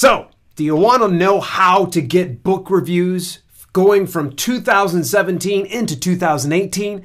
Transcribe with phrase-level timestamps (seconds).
[0.00, 3.40] So, do you want to know how to get book reviews
[3.72, 7.04] going from 2017 into 2018?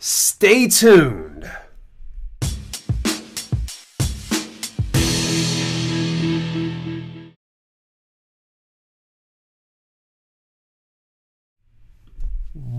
[0.00, 1.50] Stay tuned.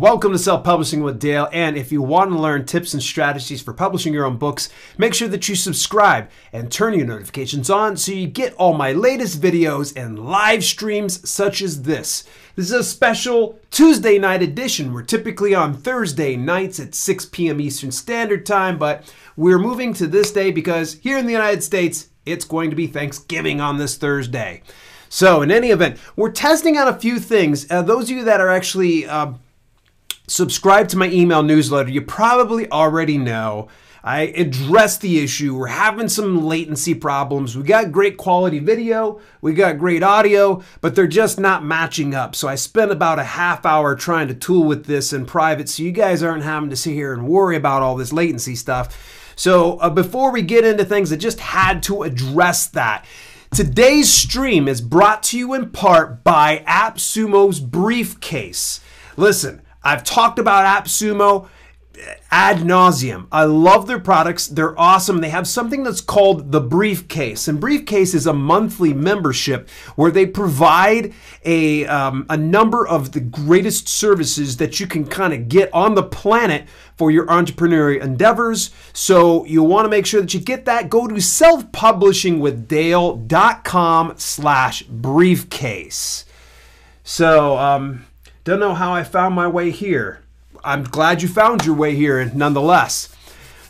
[0.02, 1.48] Welcome to Self Publishing with Dale.
[1.54, 5.14] And if you want to learn tips and strategies for publishing your own books, make
[5.14, 9.40] sure that you subscribe and turn your notifications on so you get all my latest
[9.40, 12.24] videos and live streams such as this.
[12.56, 14.92] This is a special Tuesday night edition.
[14.92, 17.62] We're typically on Thursday nights at 6 p.m.
[17.62, 22.10] Eastern Standard Time, but we're moving to this day because here in the United States,
[22.26, 24.64] it's going to be Thanksgiving on this Thursday.
[25.10, 27.70] So, in any event, we're testing out a few things.
[27.70, 29.34] Uh, those of you that are actually uh,
[30.28, 33.68] subscribe to my email newsletter, you probably already know
[34.04, 35.56] I address the issue.
[35.56, 37.56] We're having some latency problems.
[37.56, 42.36] We got great quality video, we got great audio, but they're just not matching up.
[42.36, 45.84] So I spent about a half hour trying to tool with this in private so
[45.84, 49.34] you guys aren't having to sit here and worry about all this latency stuff.
[49.36, 53.06] So uh, before we get into things, I just had to address that.
[53.54, 58.80] Today's stream is brought to you in part by AppSumo's briefcase.
[59.18, 61.50] Listen, I've talked about AppSumo
[62.32, 63.28] ad nauseum.
[63.32, 64.48] I love their products.
[64.48, 65.22] They're awesome.
[65.22, 70.26] They have something that's called the Briefcase, and Briefcase is a monthly membership where they
[70.26, 75.72] provide a um, a number of the greatest services that you can kind of get
[75.74, 78.72] on the planet for your entrepreneurial endeavors.
[78.94, 80.90] So you want to make sure that you get that.
[80.90, 86.26] Go to selfpublishingwithdale.com slash briefcase.
[87.04, 88.06] So um,
[88.44, 90.22] don't know how I found my way here.
[90.64, 93.16] I'm glad you found your way here nonetheless.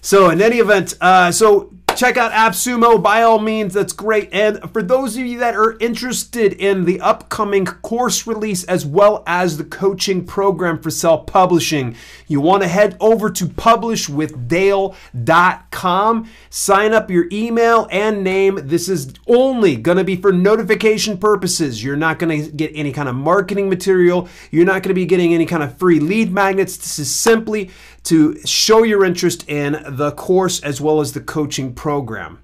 [0.01, 3.75] So, in any event, uh, so check out AppSumo by all means.
[3.75, 4.33] That's great.
[4.33, 9.21] And for those of you that are interested in the upcoming course release as well
[9.27, 11.95] as the coaching program for self publishing,
[12.27, 18.59] you want to head over to publishwithdale.com, sign up your email and name.
[18.63, 21.83] This is only going to be for notification purposes.
[21.83, 25.05] You're not going to get any kind of marketing material, you're not going to be
[25.05, 26.77] getting any kind of free lead magnets.
[26.77, 27.69] This is simply
[28.03, 32.39] to show your interest in the course as well as the coaching program.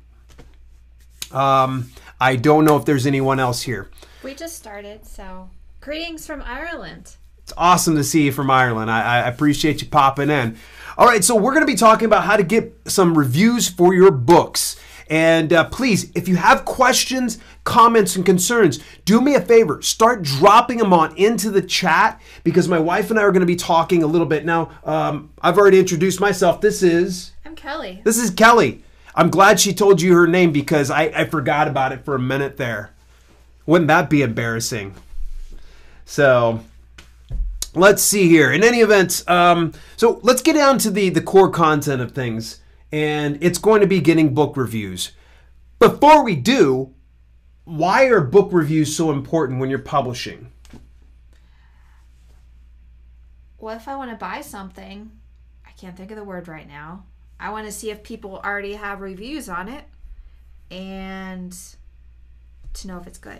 [1.32, 3.90] Um, I don't know if there's anyone else here.
[4.24, 5.50] We just started, so
[5.82, 7.16] greetings from Ireland.
[7.40, 8.92] It's awesome to see you from Ireland.
[8.92, 10.58] I, I appreciate you popping in.
[10.98, 13.94] All right, so we're going to be talking about how to get some reviews for
[13.94, 14.78] your books.
[15.10, 19.82] And uh, please, if you have questions, comments, and concerns, do me a favor.
[19.82, 23.46] Start dropping them on into the chat because my wife and I are going to
[23.46, 24.46] be talking a little bit.
[24.46, 26.60] Now, um, I've already introduced myself.
[26.60, 27.32] This is.
[27.46, 28.04] I'm Kelli.
[28.04, 28.82] This is Kelli.
[29.16, 32.20] I'm glad she told you her name because I, I forgot about it for a
[32.20, 32.92] minute there.
[33.66, 34.94] Wouldn't that be embarrassing?
[36.06, 36.64] So,
[37.74, 38.52] let's see here.
[38.52, 42.60] In any event, um, so let's get down to the, the core content of things
[42.92, 45.12] and it's going to be getting book reviews.
[45.80, 46.94] Before we do,
[47.66, 50.52] why are book reviews so important when you're publishing?
[53.60, 55.12] Well, if I want to buy something,
[55.66, 57.06] I can't think of the word right now.
[57.40, 59.86] I want to see if people already have reviews on it
[60.72, 61.56] and
[62.74, 63.40] to know if it's good.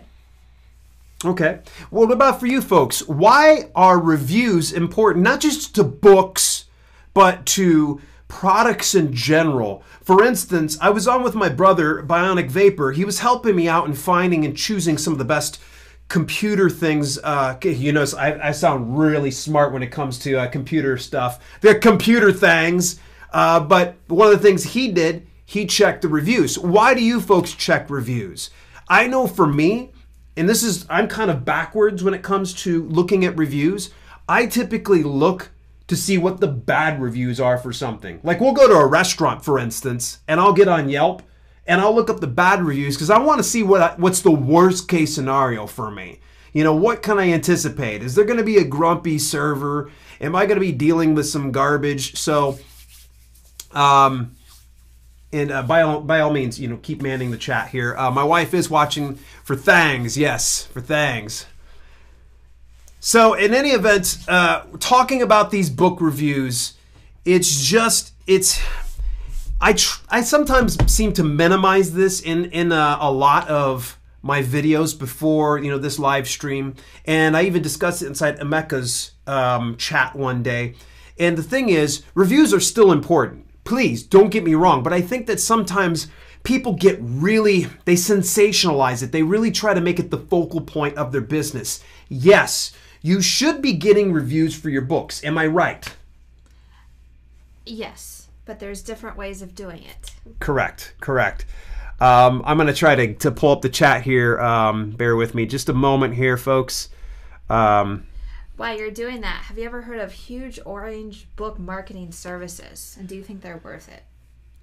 [1.24, 1.60] Okay.
[1.90, 3.06] Well, what about for you folks?
[3.08, 6.66] Why are reviews important, not just to books,
[7.12, 9.82] but to products in general.
[10.02, 12.92] For instance, I was on with my brother, Bionic Vapor.
[12.92, 15.60] He was helping me out in finding and choosing some of the best
[16.08, 17.18] computer things.
[17.18, 21.58] Uh, you know, I, I, sound really smart when it comes to uh, computer stuff.
[21.60, 22.98] They're computer things.
[23.30, 26.58] Uh, but one of the things he did, he checked the reviews.
[26.58, 28.50] Why do you folks check reviews?
[28.88, 29.92] I know for me,
[30.36, 33.90] and this is, I'm kind of backwards when it comes to looking at reviews.
[34.28, 35.50] I typically look
[35.88, 38.20] to see what the bad reviews are for something.
[38.22, 41.22] Like we'll go to a restaurant, for instance, and I'll get on Yelp
[41.66, 44.30] and I'll look up the bad reviews because I want to see what what's the
[44.30, 46.20] worst case scenario for me.
[46.52, 48.02] You know, what can I anticipate?
[48.02, 49.90] Is there going to be a grumpy server?
[50.20, 52.16] Am I going to be dealing with some garbage?
[52.16, 52.58] So,
[53.72, 54.34] um,
[55.30, 57.94] and uh, by all by all means, you know, keep manning the chat here.
[57.96, 60.16] Uh, my wife is watching for thangs.
[60.18, 61.46] Yes, for thangs.
[63.00, 66.74] So, in any event, uh, talking about these book reviews,
[67.24, 68.60] it's just it's.
[69.60, 74.42] I tr- I sometimes seem to minimize this in in a, a lot of my
[74.42, 76.74] videos before you know this live stream,
[77.04, 80.74] and I even discussed it inside Emeka's um, chat one day.
[81.20, 83.46] And the thing is, reviews are still important.
[83.64, 86.08] Please don't get me wrong, but I think that sometimes
[86.42, 89.12] people get really, they sensationalize it.
[89.12, 91.82] They really try to make it the focal point of their business.
[92.08, 92.72] Yes,
[93.02, 95.22] you should be getting reviews for your books.
[95.24, 95.94] Am I right?
[97.64, 100.12] Yes, but there's different ways of doing it.
[100.40, 101.44] Correct, correct.
[102.00, 104.40] Um, I'm going to try to, to pull up the chat here.
[104.40, 106.88] Um, bear with me just a moment here, folks.
[107.50, 108.06] Um,
[108.56, 112.96] While you're doing that, have you ever heard of Huge Orange Book Marketing Services?
[112.98, 114.04] And do you think they're worth it?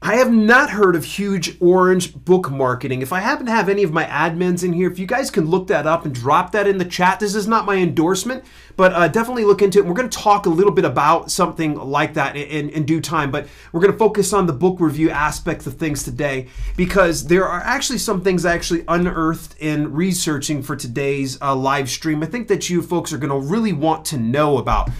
[0.07, 3.01] I have not heard of Huge Orange book marketing.
[3.01, 5.49] If I happen to have any of my admins in here, if you guys can
[5.49, 8.43] look that up and drop that in the chat, this is not my endorsement,
[8.75, 9.85] but uh, definitely look into it.
[9.87, 13.31] We're going to talk a little bit about something like that in, in due time,
[13.31, 17.47] but we're going to focus on the book review aspects of things today because there
[17.47, 22.21] are actually some things I actually unearthed in researching for today's uh, live stream.
[22.21, 24.91] I think that you folks are going to really want to know about.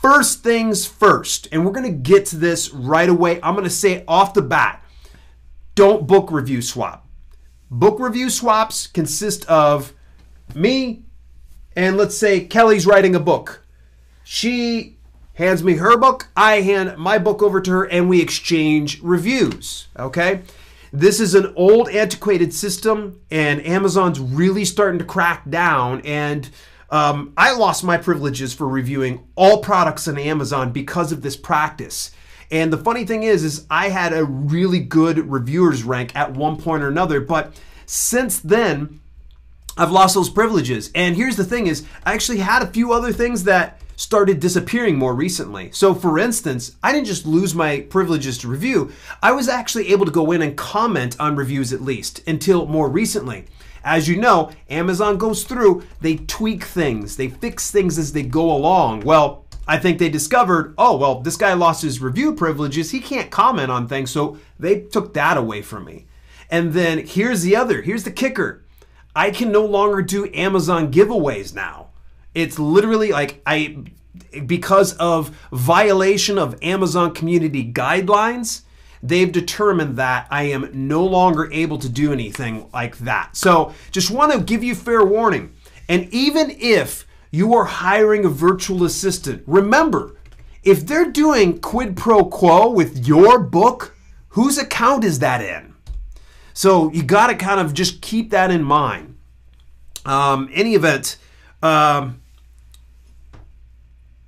[0.00, 3.40] First things first, and we're going to get to this right away.
[3.42, 4.84] I'm going to say off the bat
[5.74, 7.06] don't book review swap.
[7.70, 9.92] Book review swaps consist of
[10.54, 11.04] me
[11.78, 13.64] and let's say Kelli's writing a book.
[14.24, 14.96] She
[15.34, 19.86] hands me her book, I hand my book over to her, and we exchange reviews.
[19.96, 20.42] Okay?
[20.92, 26.00] This is an old, antiquated system, and Amazon's really starting to crack down.
[26.00, 26.50] And
[26.90, 32.10] um, I lost my privileges for reviewing all products on Amazon because of this practice.
[32.50, 36.56] And the funny thing is, is I had a really good reviewers rank at one
[36.56, 37.54] point or another, but
[37.84, 39.00] since then,
[39.76, 40.90] I've lost those privileges.
[40.94, 44.96] And here's the thing is, I actually had a few other things that started disappearing
[44.96, 45.70] more recently.
[45.72, 48.92] So for instance, I didn't just lose my privileges to review,
[49.22, 52.88] I was actually able to go in and comment on reviews at least until more
[52.88, 53.46] recently.
[53.84, 58.50] As you know, Amazon goes through, they tweak things, they fix things as they go
[58.50, 59.00] along.
[59.00, 62.90] Well, I think they discovered, oh, well, this guy lost his review privileges.
[62.90, 64.10] He can't comment on things.
[64.10, 66.06] So they took that away from me.
[66.50, 68.64] And then here's the other, here's the kicker.
[69.14, 71.88] I can no longer do Amazon giveaways now.
[72.34, 73.84] It's literally like I,
[74.46, 78.62] because of violation of Amazon community guidelines,
[79.02, 83.36] they've determined that I am no longer able to do anything like that.
[83.36, 85.54] So just want to give you fair warning.
[85.88, 90.16] And even if you are hiring a virtual assistant, remember,
[90.62, 93.96] if they're doing quid pro quo with your book,
[94.30, 95.74] whose account is that in?
[96.52, 99.16] So you got to kind of just keep that in mind.
[100.04, 101.18] Um, any event,
[101.62, 102.17] um,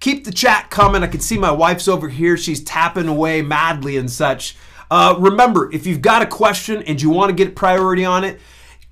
[0.01, 1.03] keep the chat coming.
[1.03, 2.37] I can see my wife's over here.
[2.37, 4.57] She's tapping away madly and such.
[4.91, 8.41] Uh, remember, if you've got a question and you want to get priority on it,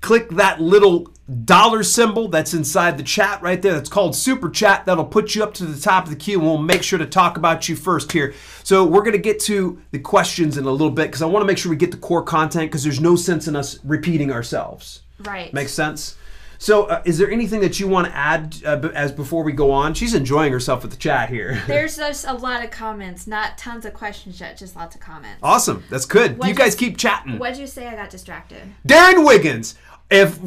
[0.01, 1.11] click that little
[1.43, 3.73] dollar symbol that's inside the chat right there.
[3.73, 4.85] That's called Super Chat.
[4.85, 7.05] That'll put you up to the top of the queue, and we'll make sure to
[7.05, 8.33] talk about you first here.
[8.63, 11.41] So we're going to get to the questions in a little bit because I want
[11.41, 14.31] to make sure we get the core content because there's no sense in us repeating
[14.31, 15.01] ourselves.
[15.19, 15.53] Right.
[15.53, 16.15] Makes sense?
[16.61, 19.71] So, uh, is there anything that you want to add uh, as before we go
[19.71, 19.93] on?
[19.93, 21.63] She's enjoying herself with the chat here.
[21.67, 25.39] There's just a lot of comments, not tons of questions yet, just lots of comments.
[25.41, 26.37] awesome, that's good.
[26.37, 27.39] What'd you guys keep chatting.
[27.39, 27.87] What'd you say?
[27.87, 28.61] I got distracted.
[28.85, 29.75] Darren Wiggins.
[30.11, 30.37] If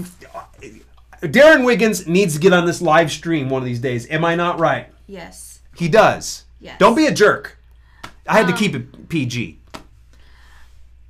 [1.22, 4.34] Darren Wiggins needs to get on this live stream one of these days, am I
[4.34, 4.88] not right?
[5.06, 5.60] Yes.
[5.76, 6.44] He does.
[6.60, 6.78] Yes.
[6.78, 7.58] Don't be a jerk.
[8.28, 9.58] I had to Um, keep it PG.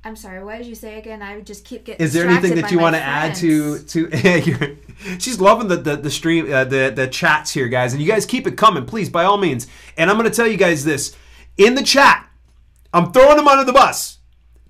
[0.05, 0.43] I'm sorry.
[0.43, 1.21] What did you say again?
[1.21, 2.05] I would just keep getting.
[2.05, 4.77] Is there anything that you want to add to to?
[5.19, 8.25] she's loving the the, the stream uh, the the chats here, guys, and you guys
[8.25, 9.67] keep it coming, please, by all means.
[9.97, 11.15] And I'm going to tell you guys this
[11.57, 12.27] in the chat.
[12.93, 14.19] I'm throwing him under the bus.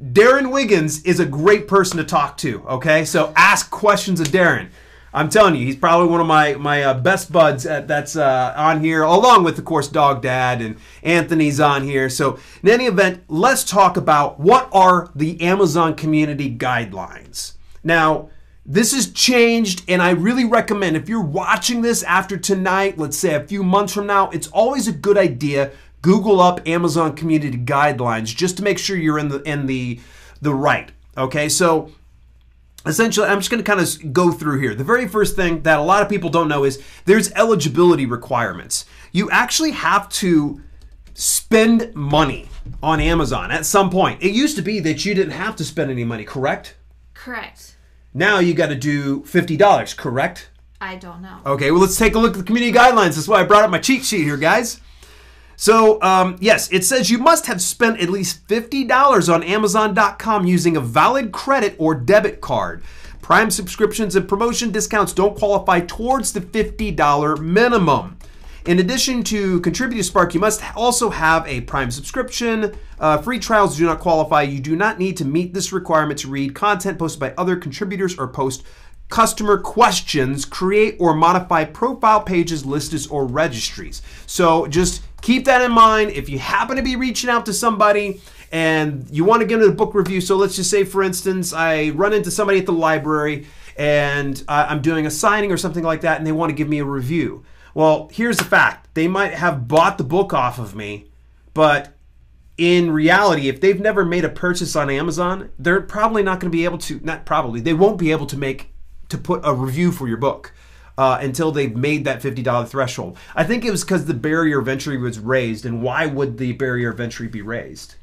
[0.02, 2.64] Darren Wiggins is a great person to talk to.
[2.68, 4.70] Okay, so ask questions of Darren.
[5.14, 8.54] I'm telling you, he's probably one of my my uh, best buds at, that's uh,
[8.58, 12.10] on here, along with, of course, Dog Dad and Anthony's on here.
[12.10, 17.54] So, in any event, let's talk about what are the Amazon community guidelines.
[17.84, 18.30] Now,
[18.66, 23.36] this has changed, and I really recommend if you're watching this after tonight, let's say
[23.36, 25.72] a few months from now, it's always a good idea.
[26.02, 30.00] Google up Amazon community guidelines just to make sure you're in the in the
[30.42, 30.92] the right.
[31.18, 31.92] Okay, so
[32.86, 35.80] essentially i'm just going to kind of go through here the very first thing that
[35.80, 40.62] a lot of people don't know is there's eligibility requirements you actually have to
[41.14, 42.48] spend money
[42.82, 45.92] on amazon at some point it used to be that you didn't have to spend
[45.92, 46.76] any money correct
[47.14, 47.76] Correct.
[48.14, 50.50] now you got to do $50 correct
[50.82, 51.40] I don't know.
[51.46, 53.16] Okay, well, let's take a look at the community guidelines.
[53.16, 54.82] That's why I brought up my cheat sheet here, guys.
[55.56, 60.76] So, um, yes, it says you must have spent at least $50 on Amazon.com using
[60.76, 62.84] a valid credit or debit card.
[63.22, 68.18] Prime subscriptions and promotion discounts don't qualify towards the $50 minimum.
[68.66, 72.74] In addition to contribute to Spark, you must also have a Prime subscription.
[73.00, 74.42] Uh, free trials do not qualify.
[74.42, 78.18] You do not need to meet this requirement to read content posted by other contributors
[78.18, 78.64] or post
[79.10, 84.02] customer questions, create or modify profile pages, lists, or registries.
[84.26, 86.12] So just keep that in mind.
[86.12, 89.72] If you happen to be reaching out to somebody and you want to get into
[89.72, 92.74] a book review, so let's just say, for instance, I run into somebody at the
[92.74, 96.70] library and I'm doing a signing or something like that, and they want to give
[96.70, 97.44] me a review.
[97.74, 101.10] Well, here's the fact they might have bought the book off of me,
[101.56, 101.98] but
[102.56, 106.56] in reality, if they've never made a purchase on Amazon, they're probably not going to
[106.56, 108.72] be able to, not probably, they won't be able to make,
[109.10, 110.54] to put a review for your book.
[110.96, 113.18] Uh, until they've made that $50 threshold.
[113.34, 115.66] I think it was because the barrier of entry was raised.
[115.66, 117.96] And why would the barrier of entry be raised?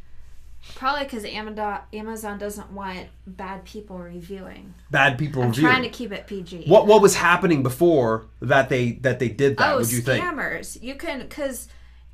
[0.74, 4.74] Probably because Amazon doesn't want bad people reviewing.
[4.90, 5.70] Bad people I'm reviewing.
[5.70, 6.64] trying to keep it PG.
[6.66, 9.72] What what was happening before that they that they did that?
[9.72, 10.22] oh, would you think?
[10.22, 10.80] scammers!
[10.82, 11.68] You can because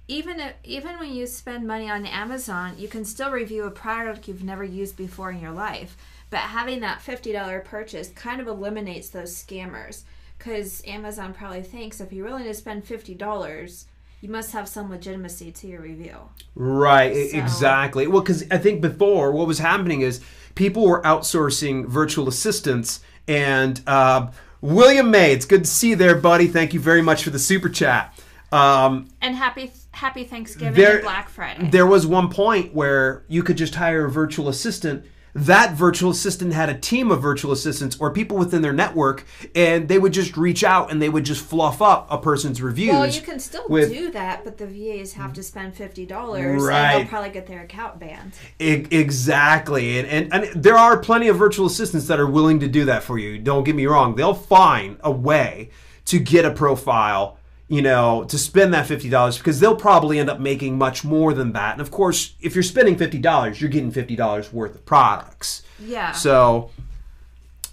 [0.08, 4.28] even if, even when you spend money on Amazon, you can still review a product
[4.28, 5.96] you've never used before in your life.
[6.30, 10.04] But having that fifty dollar purchase kind of eliminates those scammers
[10.46, 13.86] because Amazon probably thinks if you're willing to spend fifty dollars
[14.22, 16.16] you must have some legitimacy to your review.
[16.54, 18.06] Right, So- exactly.
[18.06, 20.22] Well, because I think before what was happening is
[20.54, 24.28] people were outsourcing virtual assistants, and uh,
[24.62, 26.46] William May, it's good to see you there, buddy.
[26.46, 28.18] Thank you very much for the super chat.
[28.52, 31.68] Um, And happy happy Thanksgiving There- and Black Friday.
[31.70, 35.04] there was one point where you could just hire a virtual assistant.
[35.36, 39.86] That virtual assistant had a team of virtual assistants or people within their network, and
[39.86, 42.94] they would just reach out and they would just fluff up a person's reviews.
[42.94, 46.66] well, you can still with- do that, but the VAs have to spend fifty dollars,
[46.66, 48.32] and they'll probably get their account banned.
[48.58, 52.86] Exactly, and, and and there are plenty of virtual assistants that are willing to do
[52.86, 53.38] that for you.
[53.38, 55.68] Don't get me wrong; they'll find a way
[56.06, 60.30] to get a profile, you know, to spend that fifty dollars because they'll probably end
[60.30, 61.72] up making much more than that.
[61.72, 65.62] And of course, if you're spending fifty dollars, you're getting fifty dollars worth of products.
[65.80, 66.12] Yeah.
[66.12, 66.70] So,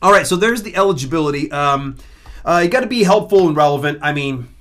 [0.01, 1.51] all right, so there's the eligibility.
[1.51, 1.97] Um,
[2.43, 4.00] uh, you got to be helpful and relevant.
[4.01, 4.53] I mean,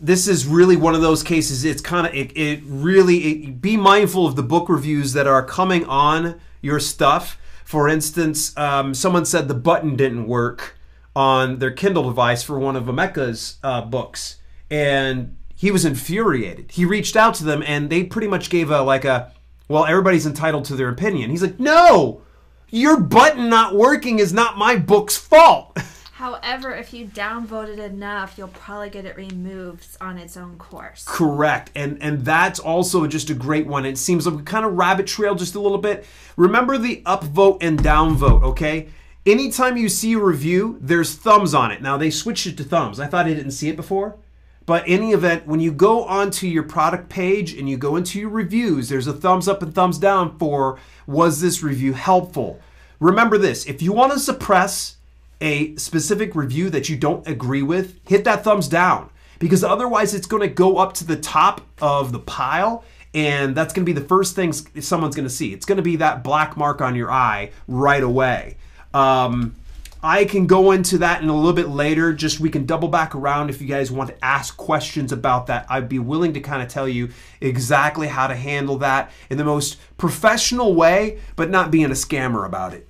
[0.00, 1.64] this is really one of those cases.
[1.64, 5.44] It's kind of it, it really it, be mindful of the book reviews that are
[5.44, 7.38] coming on your stuff.
[7.64, 10.77] For instance, um, someone said the button didn't work
[11.18, 14.36] on their Kindle device for one of Emeka's uh, books,
[14.70, 16.70] and he was infuriated.
[16.70, 19.32] He reached out to them, and they pretty much gave a like a
[19.66, 21.30] well, everybody's entitled to their opinion.
[21.30, 22.22] He's like, no,
[22.70, 25.76] your button not working is not my book's fault.
[26.12, 31.04] However, if you downvoted enough, you'll probably get it removed on its own course.
[31.04, 31.72] Correct.
[31.74, 33.84] And and that's also just a great one.
[33.84, 36.06] It seems like we kind of rabbit trail just a little bit.
[36.36, 38.88] Remember the upvote and downvote, okay?
[39.28, 41.82] Anytime you see a review, there's thumbs on it.
[41.82, 42.98] Now they switched it to thumbs.
[42.98, 44.16] I thought I didn't see it before.
[44.64, 48.30] But any event, when you go onto your product page and you go into your
[48.30, 52.58] reviews, there's a thumbs up and thumbs down for was this review helpful?
[53.00, 54.96] Remember this if you want to suppress
[55.42, 60.26] a specific review that you don't agree with, hit that thumbs down because otherwise it's
[60.26, 62.82] going to go up to the top of the pile
[63.12, 65.52] and that's going to be the first thing someone's going to see.
[65.52, 68.56] It's going to be that black mark on your eye right away.
[68.94, 69.54] Um,
[70.02, 72.12] I can go into that in a little bit later.
[72.12, 75.66] Just we can double back around if you guys want to ask questions about that.
[75.68, 79.44] I'd be willing to kind of tell you exactly how to handle that in the
[79.44, 82.86] most professional way, but not being a scammer about it.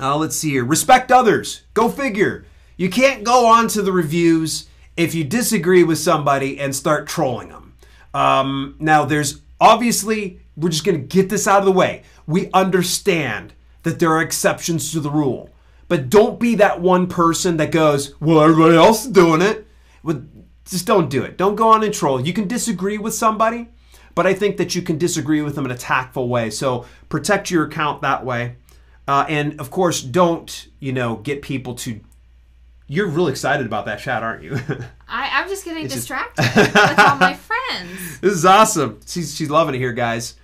[0.00, 0.64] Uh, let's see here.
[0.64, 1.62] Respect others.
[1.74, 2.46] Go figure.
[2.76, 7.50] You can't go on to the reviews if you disagree with somebody and start trolling
[7.50, 7.74] them.
[8.12, 12.02] Um, now, there's obviously, we're just going to get this out of the way.
[12.26, 15.50] We understand that there are exceptions to the rule,
[15.88, 19.66] but don't be that one person that goes, well, everybody else is doing it.
[20.02, 20.22] Well,
[20.64, 21.36] just don't do it.
[21.36, 22.20] Don't go on and troll.
[22.24, 23.68] You can disagree with somebody,
[24.14, 26.50] but I think that you can disagree with them in a tactful way.
[26.50, 28.56] So protect your account that way.
[29.08, 32.00] Uh, and of course, don't you know get people to.
[32.86, 34.54] You're really excited about that chat, aren't you?
[35.08, 37.34] I, I'm just getting just- distracted with all my
[37.68, 38.20] friends.
[38.20, 39.00] this is awesome.
[39.06, 40.36] She's she's loving it here, guys.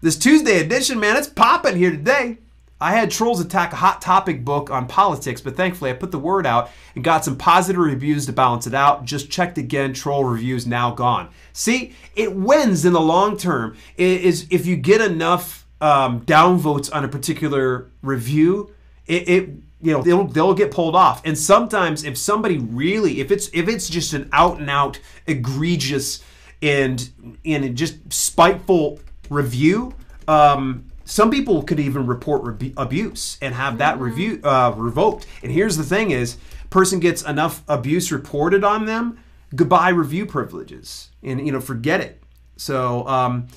[0.00, 2.38] This Tuesday edition, man, it's popping here today.
[2.80, 6.18] I had trolls attack a hot topic book on politics, but thankfully I put the
[6.18, 9.04] word out and got some positive reviews to balance it out.
[9.04, 11.28] Just checked again, troll reviews now gone.
[11.52, 13.76] See, it wins in the long term.
[13.96, 18.72] It is if you get enough um, downvotes on a particular review,
[19.06, 21.20] it, it you know they'll they'll get pulled off.
[21.24, 26.22] And sometimes if somebody really if it's if it's just an out and out egregious
[26.62, 27.10] and
[27.44, 29.94] and just spiteful review.
[30.28, 35.26] Um, some people could even report rebu- abuse and have that review uh, revoked.
[35.42, 36.36] And here's the thing: is
[36.68, 39.18] person gets enough abuse reported on them,
[39.54, 42.22] goodbye review privileges and you know forget it.
[42.56, 43.48] So um,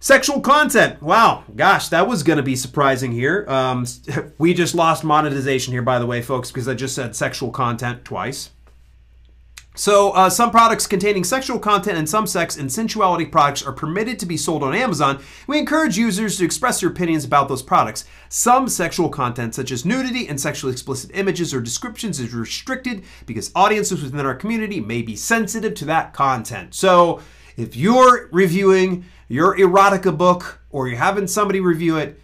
[0.00, 1.02] sexual content.
[1.02, 3.44] Wow, gosh, that was going to be surprising here.
[3.48, 3.86] Um,
[4.38, 8.04] we just lost monetization here, by the way, folks, because I just said sexual content
[8.04, 8.50] twice.
[9.78, 14.18] So, uh, some products containing sexual content and some sex and sensuality products are permitted
[14.18, 15.22] to be sold on Amazon.
[15.46, 18.04] We encourage users to express their opinions about those products.
[18.28, 23.52] Some sexual content, such as nudity and sexually explicit images or descriptions, is restricted because
[23.54, 26.74] audiences within our community may be sensitive to that content.
[26.74, 27.20] So,
[27.56, 32.20] if you're reviewing your erotica book or you're having somebody review it,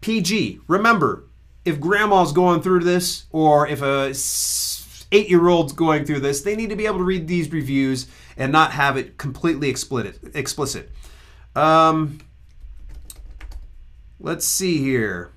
[0.00, 0.60] PG.
[0.66, 1.24] Remember,
[1.66, 4.14] if grandma's going through this or if a
[5.14, 8.06] eight year olds going through this, they need to be able to read these reviews
[8.36, 10.90] and not have it completely explicit.
[11.54, 12.18] Um,
[14.18, 15.30] let's see here.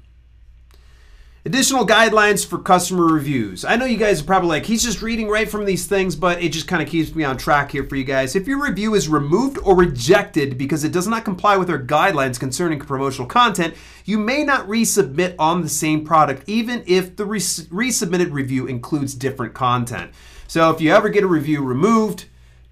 [1.47, 3.63] Additional guidelines for customer reviews.
[3.63, 6.43] I know you guys are probably like, he's just reading right from these things, but
[6.43, 8.35] it just kind of keeps me on track here for you guys.
[8.35, 12.37] If your review is removed or rejected because it does not comply with our guidelines
[12.37, 17.65] concerning promotional content, you may not resubmit on the same product, even if the res-
[17.69, 20.11] resubmitted review includes different content.
[20.49, 22.25] So if you ever get a review removed,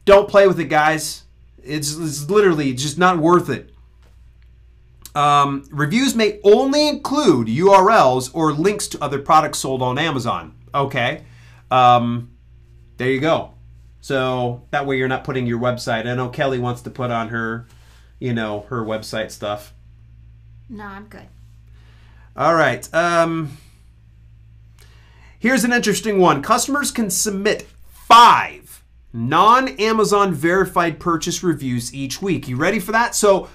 [0.03, 1.23] don't play with it, guys.
[1.63, 3.73] It's, it's literally just not worth it.
[5.15, 10.53] Um, reviews may only include URLs or links to other products sold on Amazon.
[10.73, 11.23] Okay.
[11.71, 12.31] Um,
[12.97, 13.53] there you go.
[14.01, 16.05] So that way you're not putting your website.
[16.05, 17.65] I know Kelli wants to put on her,
[18.19, 19.73] you know, her website stuff.
[20.69, 21.27] No, I'm good.
[22.35, 22.93] All right.
[22.93, 23.57] Um,
[25.39, 26.41] here's an interesting one.
[26.41, 32.47] Customers can submit five non Amazon verified purchase reviews each week.
[32.49, 33.15] You ready for that?
[33.15, 33.47] So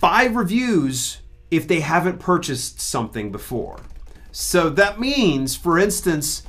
[0.00, 3.80] five reviews if they haven't purchased something before.
[4.30, 6.42] So that means, for instance,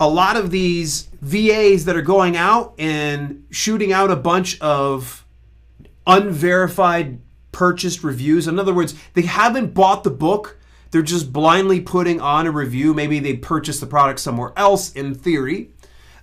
[0.00, 5.24] a lot of these VAs that are going out and shooting out a bunch of
[6.06, 7.20] unverified
[7.52, 8.48] purchased reviews.
[8.48, 10.58] In other words, they haven't bought the book.
[10.90, 12.94] They're just blindly putting on a review.
[12.94, 15.70] Maybe they purchased the product somewhere else in theory.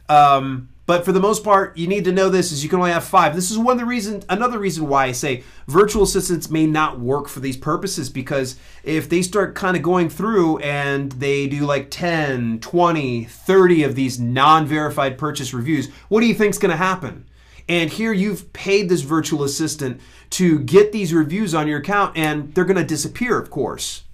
[0.09, 2.89] Um, but for the most part, you need to know this is you can only
[2.89, 3.35] have five.
[3.35, 6.99] This is one of the reason another reason why I say virtual assistants may not
[6.99, 11.67] work for these purposes because if they start kind of going through and they do
[11.67, 16.75] like 10, 20, 30 of these non-verified purchase reviews, what do you think's going to
[16.75, 17.29] happen?
[17.67, 22.55] And here you've paid this virtual assistant to get these reviews on your account and
[22.55, 24.05] they're going to disappear, of course.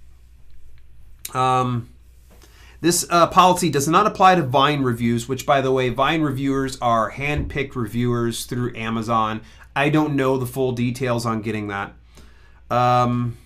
[1.32, 1.88] Um,
[2.80, 6.78] this uh, policy does not apply to Vine reviews, which, by the way, Vine reviewers
[6.80, 9.40] are hand-picked reviewers through Amazon.
[9.74, 11.94] I don't know the full details on getting that.
[12.70, 13.36] Um,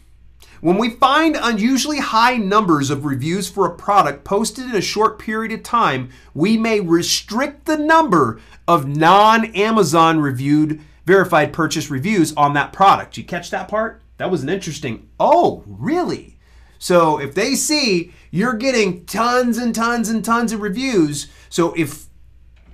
[0.61, 5.19] when we find unusually high numbers of reviews for a product posted in a short
[5.19, 12.53] period of time, we may restrict the number of non-Amazon reviewed verified purchase reviews on
[12.55, 13.17] that product.
[13.17, 14.03] You catch that part?
[14.19, 15.09] That was an interesting.
[15.19, 16.39] Oh, really?
[16.79, 22.07] So if they see you're getting tons and tons and tons of reviews, so if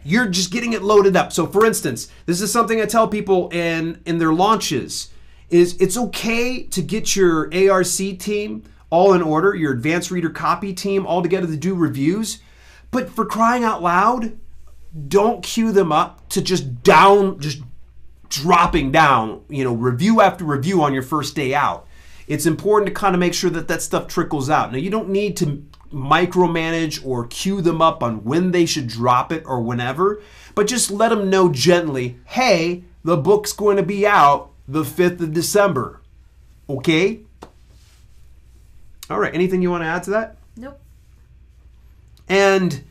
[0.04, 1.32] you're just getting it loaded up.
[1.32, 5.10] So for instance, this is something I tell people in in their launches
[5.50, 7.86] is it's okay to get your ARC
[8.18, 12.40] team all in order, your advanced reader copy team all together to do reviews,
[12.90, 14.38] but for crying out loud,
[15.08, 17.62] don't queue them up to just down just
[18.28, 21.85] dropping down, you know, review after review on your first day out
[22.26, 24.72] it's important to kind of make sure that that stuff trickles out.
[24.72, 29.32] Now, you don't need to micromanage or cue them up on when they should drop
[29.32, 30.20] it or whenever,
[30.54, 35.20] but just let them know gently hey, the book's going to be out the 5th
[35.20, 36.00] of December.
[36.68, 37.20] Okay?
[39.08, 40.36] All right, anything you want to add to that?
[40.56, 40.80] Nope.
[42.28, 42.82] And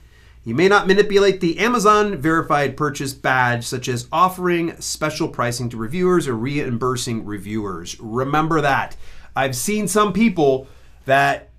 [0.46, 5.78] you may not manipulate the Amazon verified purchase badge, such as offering special pricing to
[5.78, 8.00] reviewers or reimbursing reviewers.
[8.00, 8.96] Remember that.
[9.36, 10.68] I've seen some people
[11.06, 11.50] that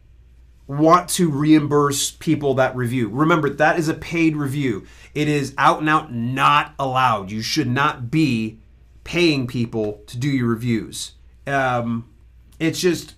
[0.66, 3.08] want to reimburse people that review.
[3.08, 4.86] Remember, that is a paid review.
[5.14, 7.30] It is out and out not allowed.
[7.30, 8.58] You should not be
[9.04, 11.12] paying people to do your reviews.
[11.46, 12.08] Um,
[12.58, 13.14] it's just,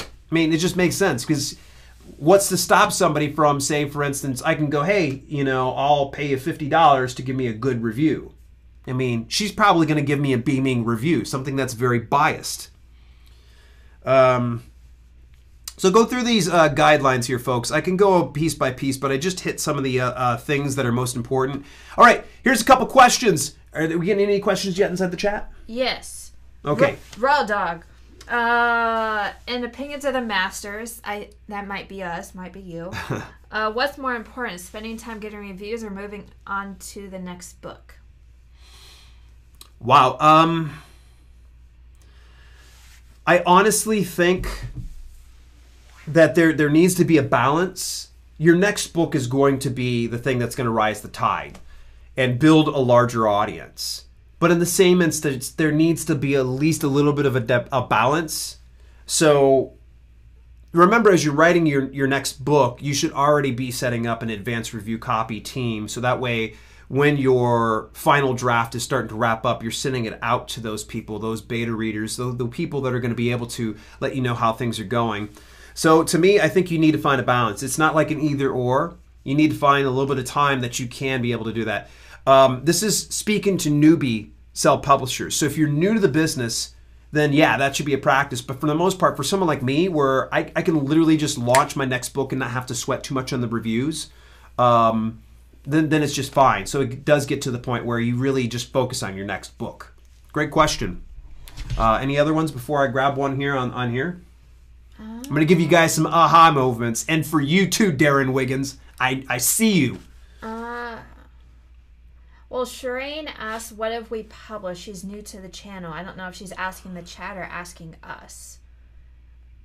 [0.00, 1.56] I mean, it just makes sense because
[2.16, 6.08] what's to stop somebody from saying, for instance, I can go, hey, you know, I'll
[6.08, 8.32] pay you $50 to give me a good review.
[8.86, 12.70] I mean, she's probably going to give me a beaming review, something that's very biased.
[14.04, 14.62] Um,
[15.76, 17.70] so go through these uh, guidelines here, folks.
[17.70, 20.36] I can go piece by piece, but I just hit some of the uh, uh,
[20.36, 21.64] things that are most important.
[21.96, 23.56] All right, here's a couple questions.
[23.72, 25.50] Are we getting any questions yet inside the chat?
[25.66, 26.32] Yes.
[26.64, 26.96] Okay.
[27.18, 27.84] Raw dog.
[28.28, 32.92] Uh, in opinions of the masters, I that might be us, might be you.
[33.50, 37.94] uh, what's more important, spending time getting reviews or moving on to the next book?
[39.80, 40.18] Wow.
[40.20, 40.78] Um,
[43.30, 44.48] I honestly think
[46.08, 48.08] that there there needs to be a balance.
[48.38, 51.60] Your next book is going to be the thing that's going to rise the tide
[52.16, 54.06] and build a larger audience.
[54.40, 57.36] But in the same instance, there needs to be at least a little bit of
[57.36, 58.56] a, de- a balance.
[59.06, 59.74] So
[60.72, 64.30] remember, as you're writing your, your next book, you should already be setting up an
[64.30, 65.86] advanced review copy team.
[65.86, 66.56] So that way,
[66.90, 70.82] when your final draft is starting to wrap up, you're sending it out to those
[70.82, 74.16] people, those beta readers, the, the people that are going to be able to let
[74.16, 75.28] you know how things are going.
[75.72, 77.62] So to me, I think you need to find a balance.
[77.62, 78.96] It's not like an either or.
[79.22, 81.52] You need to find a little bit of time that you can be able to
[81.52, 81.90] do that.
[82.26, 85.36] Um, this is speaking to newbie self publishers.
[85.36, 86.74] So if you're new to the business,
[87.12, 88.42] then yeah, that should be a practice.
[88.42, 91.38] But for the most part, for someone like me, where I, I can literally just
[91.38, 94.10] launch my next book and not have to sweat too much on the reviews,
[94.58, 95.22] um,
[95.70, 96.66] then, then it's just fine.
[96.66, 99.58] So it does get to the point where you really just focus on your next
[99.58, 99.94] book.
[100.32, 101.02] Great question.
[101.78, 104.20] Uh, any other ones before I grab one here on, on here?
[105.30, 107.06] I'm to give you guys some aha moments.
[107.08, 109.98] And for you too, Darren Wiggins, I, I see you.
[110.42, 110.98] Uh,
[112.48, 115.92] well, Shireen asked, "What if we publish?" She's new to the channel.
[115.92, 118.58] I don't know if she's asking the chat or asking us.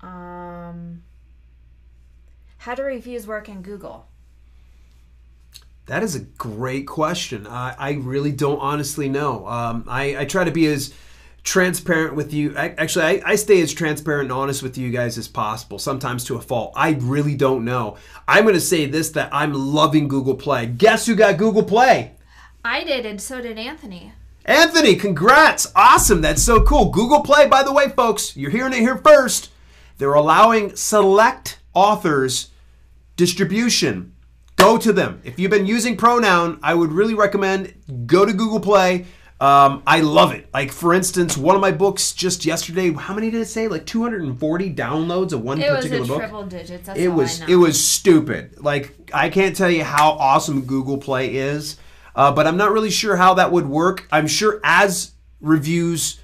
[0.01, 1.03] Um,
[2.59, 4.07] how do reviews work in Google?
[5.87, 7.45] That is a great question.
[7.45, 9.47] I, I really don't honestly know.
[9.47, 10.93] Um, I, I try to be as
[11.43, 12.57] transparent with you.
[12.57, 16.23] I, actually, I, I stay as transparent and honest with you guys as possible, sometimes
[16.25, 16.73] to a fault.
[16.75, 17.97] I really don't know.
[18.27, 20.65] I'm going to say this that I'm loving Google Play.
[20.65, 22.13] Guess who got Google Play?
[22.63, 24.11] I did, and so did Anthony.
[24.43, 25.71] Anthony, congrats.
[25.75, 26.21] Awesome.
[26.21, 26.89] That's so cool.
[26.89, 29.51] Google Play, by the way, folks, you're hearing it here first.
[29.99, 32.49] They're allowing select authors
[33.15, 34.14] distribution.
[34.57, 35.21] Go to them.
[35.23, 37.73] If you've been using pronoun, I would really recommend
[38.07, 39.05] go to Google Play.
[39.41, 40.47] Um, I love it.
[40.53, 42.93] Like for instance, one of my books just yesterday.
[42.93, 43.67] How many did it say?
[43.67, 46.19] Like 240 downloads of one It was particular a book.
[46.19, 46.87] triple digits.
[46.87, 48.61] That's It was it was stupid.
[48.63, 51.77] Like I can't tell you how awesome Google Play is,
[52.15, 54.07] uh, but I'm not really sure how that would work.
[54.09, 56.19] I'm sure as reviews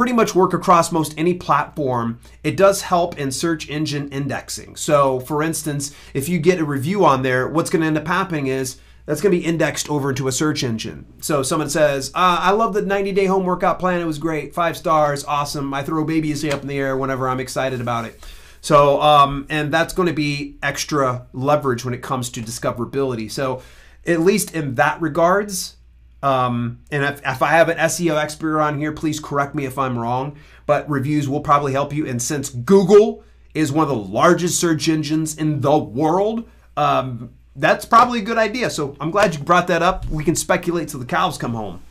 [0.00, 4.74] pretty much work across most any platform, it does help in search engine indexing.
[4.74, 8.06] So, for instance, if you get a review on there, what's going to end up
[8.06, 11.04] happening is that's going to be indexed over into a search engine.
[11.20, 14.00] So someone says, uh, "I love the 90 day home workout plan.
[14.00, 14.54] It was great.
[14.54, 15.22] Five stars.
[15.22, 15.74] Awesome.
[15.74, 18.24] I throw babies up in the air whenever I'm excited about it."
[18.62, 23.30] So, um, and that's going to be extra leverage when it comes to discoverability.
[23.30, 23.60] So,
[24.06, 25.76] at least in that regards,
[26.22, 29.78] um, and if, if I have an SEO expert on here, please correct me if
[29.78, 30.36] I'm wrong.
[30.66, 32.06] But reviews will probably help you.
[32.06, 37.84] And since Google is one of the largest search engines in the world, um, that's
[37.84, 38.70] probably a good idea.
[38.70, 40.06] So I'm glad you brought that up.
[40.08, 41.82] We can speculate till the cows come home.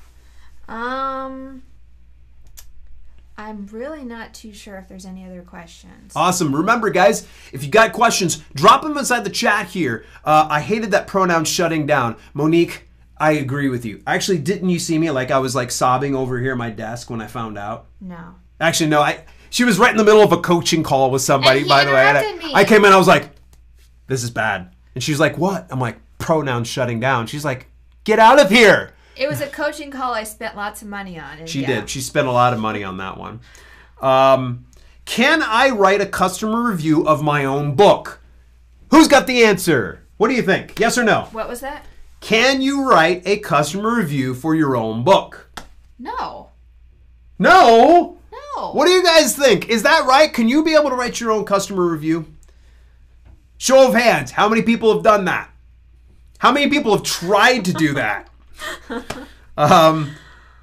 [0.68, 1.64] Um,
[3.38, 6.14] I'm really not too sure if there's any other questions.
[6.16, 6.56] Awesome.
[6.56, 10.06] Remember, guys, if you got questions, drop them inside the chat here.
[10.24, 12.16] Uh, I hated that pronoun shutting down.
[12.34, 12.89] Monique,
[13.20, 14.02] I agree with you.
[14.08, 17.10] Actually, didn't you see me like I was like sobbing over here at my desk
[17.10, 17.88] when I found out?
[18.00, 18.36] No.
[18.60, 19.02] Actually, no.
[19.02, 21.68] I she was right in the middle of a coaching call with somebody.
[21.68, 22.52] By the way, I, me.
[22.54, 22.94] I came in.
[22.94, 23.30] I was like,
[24.08, 27.68] "This is bad," and she's like, "What?" I'm like, "Pronoun shutting down." She's like,
[28.04, 31.46] "Get out of here." It was a coaching call I spent lots of money on.
[31.46, 31.82] She yeah.
[31.82, 31.90] did.
[31.90, 33.42] She spent a lot of money on that one.
[34.02, 34.66] Um,
[35.04, 38.22] can I write a customer review of my own book?
[38.92, 40.06] Who's got the answer?
[40.16, 40.80] What do you think?
[40.80, 41.28] Yes or no?
[41.32, 41.86] What was that?
[42.22, 45.50] Can you write a customer review for your own book?
[45.98, 46.50] No.
[47.38, 48.18] No.
[48.32, 48.72] No.
[48.72, 49.70] What do you guys think?
[49.70, 50.32] Is that right?
[50.32, 52.26] Can you be able to write your own customer review?
[53.58, 54.32] Show of hands.
[54.32, 55.50] How many people have done that?
[56.40, 58.30] How many people have tried to do that?
[59.58, 60.12] um,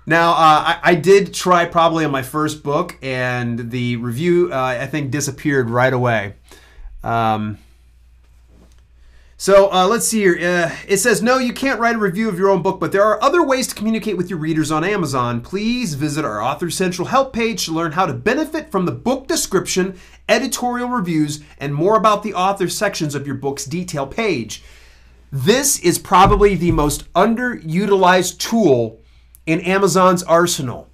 [0.07, 4.57] now, uh, I, I did try probably on my first book, and the review, uh,
[4.81, 6.35] I think, disappeared right away.
[7.03, 7.59] Um,
[9.37, 10.38] so uh, let's see here.
[10.40, 13.05] Uh, it says, no, you can't write a review of your own book, but there
[13.05, 15.40] are other ways to communicate with your readers on Amazon.
[15.40, 19.27] Please visit our Author Central help page to learn how to benefit from the book
[19.27, 24.62] description, editorial reviews, and more about the author sections of your book's detail page.
[25.31, 29.01] This is probably the most underutilized tool
[29.44, 30.88] in Amazon's arsenal.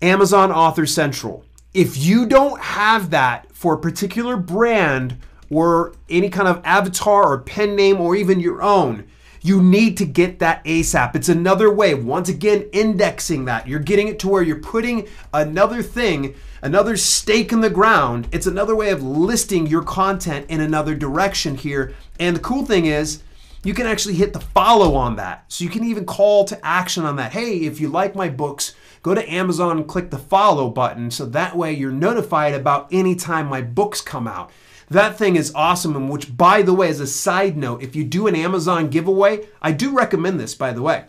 [0.00, 1.44] Amazon Author Central.
[1.72, 5.18] If you don't have that for a particular brand
[5.54, 9.04] or any kind of avatar or pen name or even your own,
[9.44, 11.14] You need to get that ASAP.
[11.14, 13.68] It's another way, once again, indexing that.
[13.68, 18.26] You're getting it to where you're putting another thing, another stake in the ground.
[18.32, 21.92] It's another way of listing your content in another direction here.
[22.18, 23.22] And the cool thing is,
[23.62, 25.44] you can actually hit the follow on that.
[25.48, 27.32] So you can even call to action on that.
[27.32, 31.10] Hey, if you like my books, go to Amazon and click the follow button.
[31.10, 34.50] So that way you're notified about any time my books come out.
[34.90, 35.96] That thing is awesome.
[35.96, 39.46] And which, by the way, as a side note, if you do an Amazon giveaway,
[39.62, 41.04] I do recommend this, by the way.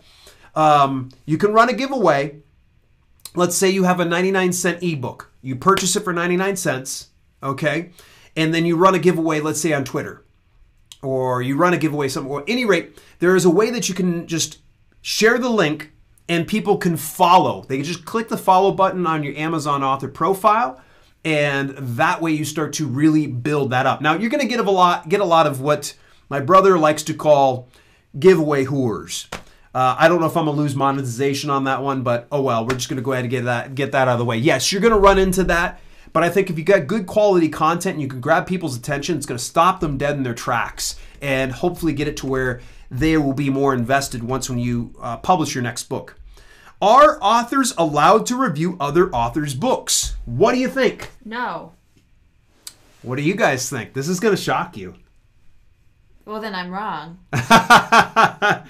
[0.54, 2.40] Um, you can run a giveaway.
[3.34, 5.30] Let's say you have a 99 cent ebook.
[5.42, 7.10] You purchase it for 99 cents,
[7.42, 7.90] okay?
[8.34, 10.26] And then you run a giveaway, let's say on Twitter
[11.02, 13.94] or you run a giveaway or at any rate there is a way that you
[13.94, 14.58] can just
[15.02, 15.92] share the link
[16.28, 20.08] and people can follow they can just click the follow button on your amazon author
[20.08, 20.80] profile
[21.26, 24.60] and that way you start to really build that up now you're going to get
[24.60, 25.94] a lot get a lot of what
[26.30, 27.68] my brother likes to call
[28.18, 29.26] giveaway whores
[29.74, 32.64] uh, I don't know if I'm gonna lose monetization on that one, but oh well.
[32.64, 34.38] We're just gonna go ahead and get that get that out of the way.
[34.38, 35.80] Yes, you're gonna run into that.
[36.14, 39.18] But I think if you got good quality content and you can grab people's attention,
[39.18, 43.18] it's to stop them dead in their tracks and hopefully get it to where they
[43.18, 46.18] will be more invested once when you uh, publish your next book.
[46.80, 50.14] Are authors allowed to review other authors' books?
[50.26, 51.10] What do you think?
[51.24, 51.72] No.
[53.02, 53.94] What do you guys think?
[53.94, 54.94] This is going to shock you.
[56.26, 57.18] Well, then I'm wrong.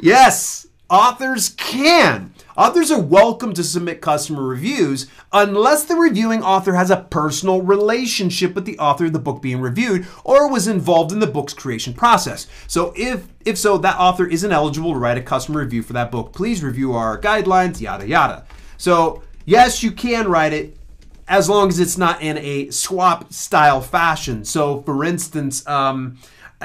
[0.00, 2.33] yes, authors can.
[2.56, 8.54] Authors are welcome to submit customer reviews unless the reviewing author has a personal relationship
[8.54, 11.92] with the author of the book being reviewed or was involved in the book's creation
[11.92, 12.46] process.
[12.68, 16.12] So if if so, that author isn't eligible to write a customer review for that
[16.12, 16.32] book.
[16.32, 18.46] Please review our guidelines, yada yada.
[18.76, 20.76] So yes, you can write it
[21.26, 24.44] as long as it's not in a swap style fashion.
[24.44, 26.18] So for instance, um,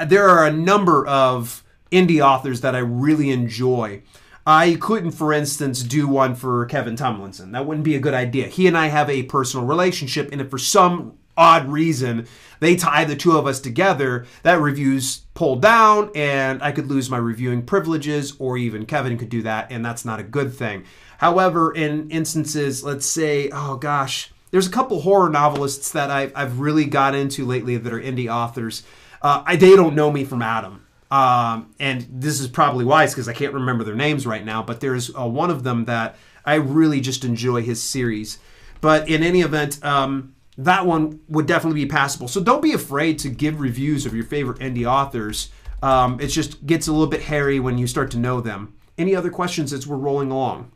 [0.06, 4.02] there are a number of indie authors that I really enjoy.
[4.46, 7.52] I couldn't, for instance, do one for Kevin Tumlinson.
[7.52, 8.46] That wouldn't be a good idea.
[8.46, 12.26] He and I have a personal relationship, and if for some odd reason
[12.58, 17.10] they tie the two of us together, that review's pulled down, and I could lose
[17.10, 20.84] my reviewing privileges, or even Kevin could do that, and that's not a good thing.
[21.18, 26.60] However, in instances, let's say, oh gosh, there's a couple horror novelists that I've, I've
[26.60, 28.82] really got into lately that are indie authors.
[29.22, 30.84] Uh, I, they don't know me from Adam.
[31.10, 34.80] Um, and this is probably wise because I can't remember their names right now, but
[34.80, 38.38] there's uh, one of them that I really just enjoy his series.
[38.80, 42.28] But in any event, um, that one would definitely be passable.
[42.28, 45.50] So don't be afraid to give reviews of your favorite indie authors.
[45.82, 48.74] Um, it just gets a little bit hairy when you start to know them.
[48.96, 50.70] Any other questions as we're rolling along?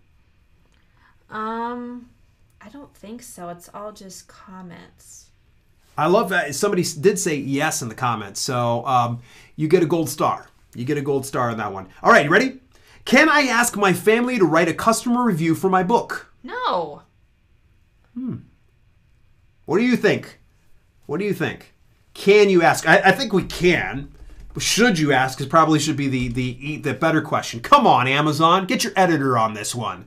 [1.30, 2.08] Um,
[2.60, 3.50] I don't think so.
[3.50, 5.30] It's all just comments.
[5.96, 6.54] I love that.
[6.54, 8.40] Somebody did say yes in the comments.
[8.40, 9.20] So um,
[9.56, 10.48] you get a gold star.
[10.74, 11.88] You get a gold star on that one.
[12.02, 12.60] All right, you ready?
[13.04, 16.32] Can I ask my family to write a customer review for my book?
[16.42, 17.02] No.
[18.14, 18.36] Hmm.
[19.66, 20.40] What do you think?
[21.06, 21.74] What do you think?
[22.14, 22.88] Can you ask?
[22.88, 24.12] I, I think we can.
[24.58, 25.40] Should you ask?
[25.40, 27.60] Is probably should be the the the better question.
[27.60, 30.06] Come on, Amazon, get your editor on this one.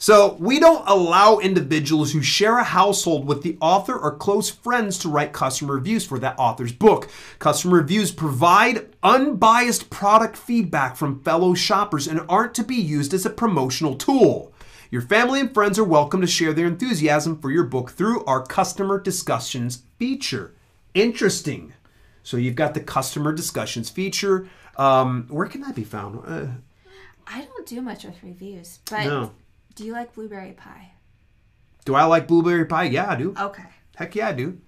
[0.00, 4.96] So, we don't allow individuals who share a household with the author or close friends
[4.98, 7.10] to write customer reviews for that author's book.
[7.40, 13.26] Customer reviews provide unbiased product feedback from fellow shoppers and aren't to be used as
[13.26, 14.52] a promotional tool.
[14.88, 18.46] Your family and friends are welcome to share their enthusiasm for your book through our
[18.46, 20.54] customer discussions feature.
[20.94, 21.72] Interesting.
[22.22, 24.48] So, you've got the customer discussions feature.
[24.76, 26.22] Um, where can that be found?
[26.24, 26.52] Uh,
[27.26, 29.04] I don't do much with reviews, but.
[29.04, 29.32] no.
[29.78, 30.90] Do you like blueberry pie?
[31.84, 32.82] Do I like blueberry pie?
[32.86, 33.32] Yeah, I do.
[33.38, 33.62] Okay.
[33.94, 34.58] Heck yeah, I do.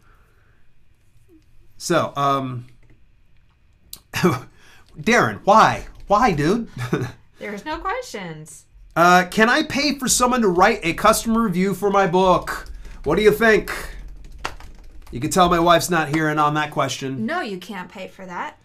[1.78, 2.68] So, um,
[4.96, 5.86] Darren, why?
[6.06, 6.68] Why, dude?
[7.40, 8.66] There's no questions.
[8.94, 12.70] uh, can I pay for someone to write a customer review for my book?
[13.02, 13.72] What do you think?
[15.10, 17.26] You can tell my wife's not hearing on that question.
[17.26, 18.58] No, you can't pay for that.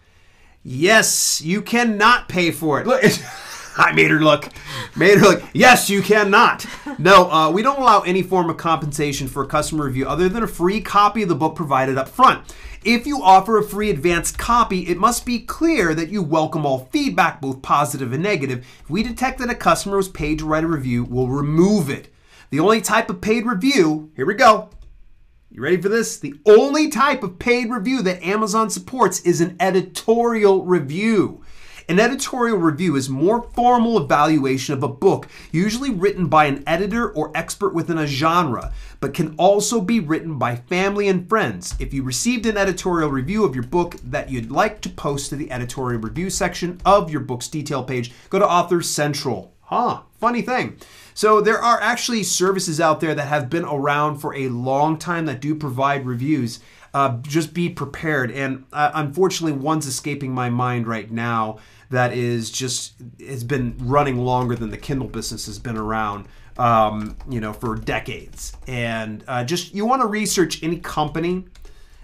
[0.62, 2.86] Yes, you cannot pay for it.
[2.86, 3.02] Look,
[3.78, 4.48] I made her look.
[4.96, 5.42] Made her look.
[5.52, 6.64] Yes, you cannot.
[6.98, 10.42] No, uh, we don't allow any form of compensation for a customer review other than
[10.42, 12.54] a free copy of the book provided up front.
[12.84, 16.88] If you offer a free advanced copy, it must be clear that you welcome all
[16.92, 18.64] feedback, both positive and negative.
[18.80, 22.08] If we detect that a customer was paid to write a review, we'll remove it.
[22.50, 24.70] The only type of paid review, here we go.
[25.50, 26.18] You ready for this?
[26.18, 31.42] The only type of paid review that Amazon supports is an editorial review.
[31.88, 37.08] An editorial review is more formal evaluation of a book, usually written by an editor
[37.10, 41.76] or expert within a genre, but can also be written by family and friends.
[41.78, 45.36] If you received an editorial review of your book that you'd like to post to
[45.36, 49.54] the editorial review section of your book's detail page, go to Authors Central.
[49.60, 50.78] Huh, funny thing.
[51.14, 55.26] So there are actually services out there that have been around for a long time
[55.26, 56.58] that do provide reviews.
[56.92, 58.30] Uh, just be prepared.
[58.30, 61.58] And uh, unfortunately, one's escaping my mind right now
[61.90, 66.26] that is just has been running longer than the Kindle business has been around.
[66.58, 68.56] Um, you know, for decades.
[68.66, 71.44] And uh, just you want to research any company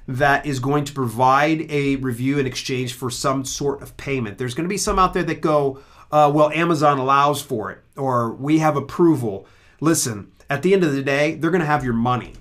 [0.09, 4.39] that is going to provide a review in exchange for some sort of payment.
[4.39, 5.79] There's going to be some out there that go,
[6.11, 9.47] uh, well, Amazon allows for it, or we have approval.
[9.81, 12.35] Listen, at the end of the day, they're going to have your money,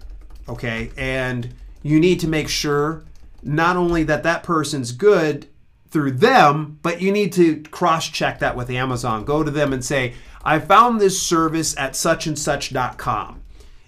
[0.50, 0.92] okay?
[0.98, 3.04] And you need to make sure
[3.44, 5.48] not only that that person's good
[5.92, 9.26] through them, but you need to cross check that with Amazon.
[9.26, 13.42] Go to them and say, I found this service at such and such.com.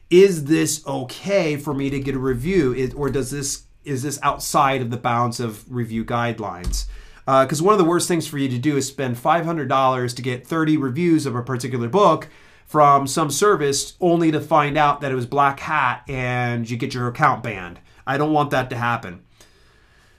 [0.10, 2.94] Is this okay for me to get a review?
[2.96, 6.86] or does this is this outside of the bounds of review guidelines?
[7.26, 10.22] Because uh, one of the worst things for you to do is spend $500 to
[10.22, 12.30] get 30 reviews of a particular book
[12.66, 16.94] from some service only to find out that it was black hat and you get
[16.94, 17.80] your account banned.
[18.08, 19.24] I don't want that to happen.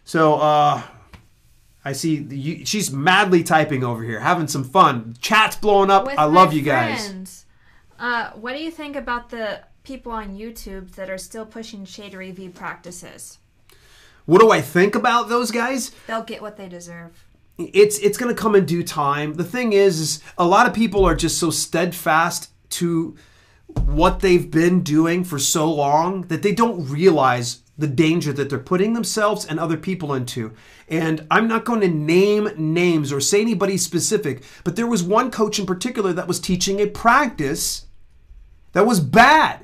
[0.05, 0.83] So, uh,
[1.85, 5.17] I see you, she's madly typing over here, having some fun.
[5.21, 6.07] Chat's blowing up.
[6.07, 7.13] With I love you friends.
[7.13, 7.47] guys.
[7.99, 12.15] Uh, what do you think about the people on YouTube that are still pushing shade
[12.15, 13.39] review practices?
[14.25, 15.91] What do I think about those guys?
[16.07, 17.25] They'll get what they deserve.
[17.59, 19.35] It's it's going to come in due time.
[19.35, 23.17] The thing is, is a lot of people are just so steadfast to
[23.85, 28.59] what they've been doing for so long that they don't realize the danger that they're
[28.59, 30.53] putting themselves and other people into.
[30.89, 35.31] And I'm not going to name names or say anybody specific, but there was one
[35.31, 37.87] coach in particular that was teaching a practice
[38.73, 39.61] that was bad.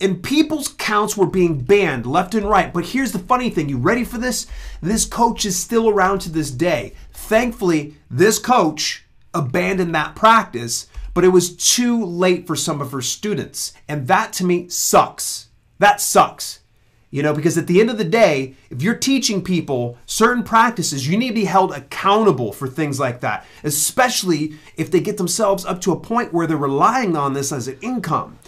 [0.00, 2.72] And people's counts were being banned left and right.
[2.72, 4.48] But here's the funny thing you ready for this?
[4.80, 6.94] This coach is still around to this day.
[7.12, 13.00] Thankfully, this coach abandoned that practice, but it was too late for some of her
[13.00, 13.74] students.
[13.88, 15.50] And that to me sucks.
[15.78, 16.61] That sucks.
[17.12, 21.06] You know, because at the end of the day, if you're teaching people certain practices,
[21.06, 25.66] you need to be held accountable for things like that, especially if they get themselves
[25.66, 28.38] up to a point where they're relying on this as an income.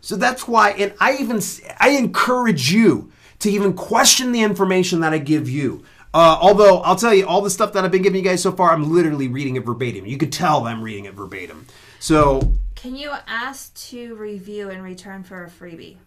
[0.00, 1.40] So that's why, and I even
[1.78, 5.84] I encourage you to even question the information that I give you.
[6.12, 8.50] Uh, although I'll tell you, all the stuff that I've been giving you guys so
[8.50, 10.06] far, I'm literally reading it verbatim.
[10.06, 11.66] You could tell I'm reading it verbatim.
[12.00, 15.98] So, can you ask to review in return for a freebie?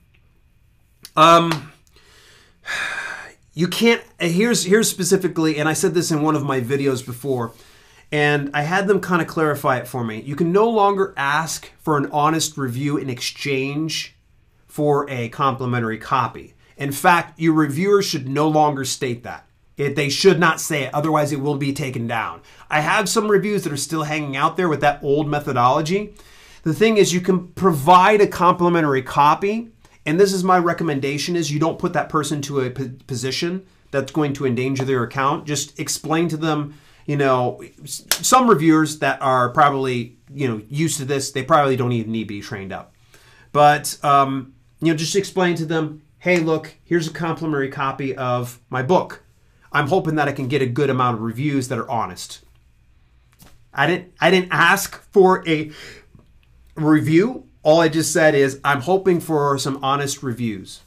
[1.15, 1.71] Um
[3.53, 7.51] you can't here's here's specifically and i said this in one of my videos before
[8.12, 10.21] and i had them kind of clarify it for me.
[10.21, 14.15] You can no longer ask for an honest review in exchange
[14.67, 16.53] for a complimentary copy.
[16.77, 19.47] In fact your reviewer should no longer state that.
[19.77, 22.41] It, they should not say it otherwise it will be taken down.
[22.69, 26.13] I have some reviews that are still hanging out there with that old methodology.
[26.63, 29.71] The thing is you can provide a complimentary copy
[30.05, 34.11] and this is my recommendation is you don't put that person to a position that's
[34.11, 35.45] going to endanger their account.
[35.45, 41.05] Just explain to them you know some reviewers that are probably you know used to
[41.05, 42.93] this they probably don't even need to be trained up.
[43.51, 48.59] But um, you know just explain to them hey look here's a complimentary copy of
[48.69, 49.23] my book.
[49.73, 52.41] I'm hoping that i can get a good amount of reviews that are honest.
[53.73, 55.71] I didn't i didn't ask for a
[56.75, 60.82] review all I just said is I'm hoping for some honest reviews.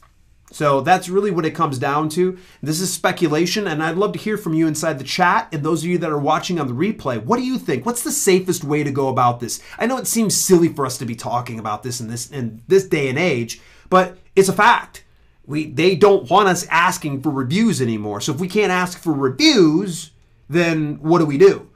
[0.54, 2.38] So that's really what it comes down to.
[2.62, 5.48] This is speculation, and I'd love to hear from you inside the chat.
[5.52, 7.84] And those of you that are watching on the replay, what do you think?
[7.84, 9.60] What's the safest way to go about this?
[9.78, 12.62] I know it seems silly for us to be talking about this in this in
[12.68, 13.60] this day and age,
[13.90, 15.04] but it's a fact.
[15.44, 18.20] We they don't want us asking for reviews anymore.
[18.20, 20.12] So if we can't ask for reviews,
[20.48, 21.68] then what do we do?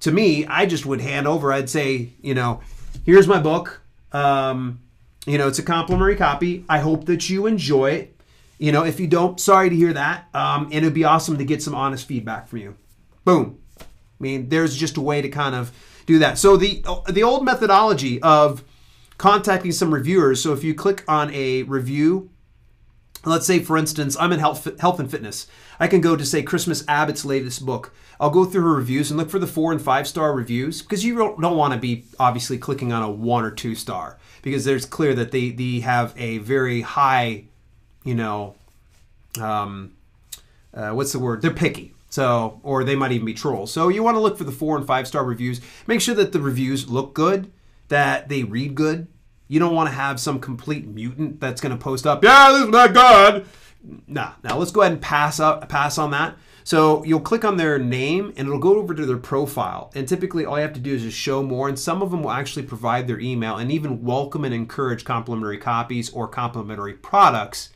[0.00, 1.52] To me, I just would hand over.
[1.52, 2.60] I'd say, you know,
[3.06, 3.80] here's my book
[4.12, 4.80] um,
[5.26, 6.64] you know, it's a complimentary copy.
[6.68, 8.20] I hope that you enjoy it.
[8.58, 10.28] You know, if you don't, sorry to hear that.
[10.32, 12.76] Um, and it'd be awesome to get some honest feedback from you.
[13.24, 13.58] Boom.
[13.80, 13.84] I
[14.18, 15.72] mean, there's just a way to kind of
[16.06, 16.38] do that.
[16.38, 18.64] So the the old methodology of
[19.18, 20.42] contacting some reviewers.
[20.42, 22.30] So if you click on a review,
[23.32, 25.46] let's say for instance, I'm in health health and fitness.
[25.78, 27.92] I can go to say Christmas Abbott's latest book.
[28.18, 31.04] I'll go through her reviews and look for the four and five star reviews because
[31.04, 34.64] you don't, don't want to be obviously clicking on a one or two star because
[34.64, 37.44] there's clear that they, they have a very high,
[38.04, 38.54] you know,
[39.40, 39.92] um,
[40.72, 41.42] uh, what's the word?
[41.42, 41.92] They're picky.
[42.08, 43.72] So, or they might even be trolls.
[43.72, 45.60] So you want to look for the four and five star reviews.
[45.86, 47.52] Make sure that the reviews look good,
[47.88, 49.08] that they read good.
[49.48, 52.62] You don't want to have some complete mutant that's going to post up, yeah, this
[52.62, 53.46] is not good.
[54.06, 56.36] Nah, now let's go ahead and pass up, pass on that.
[56.64, 59.92] So you'll click on their name and it'll go over to their profile.
[59.94, 61.68] And typically all you have to do is just show more.
[61.68, 65.58] And some of them will actually provide their email and even welcome and encourage complimentary
[65.58, 67.70] copies or complimentary products.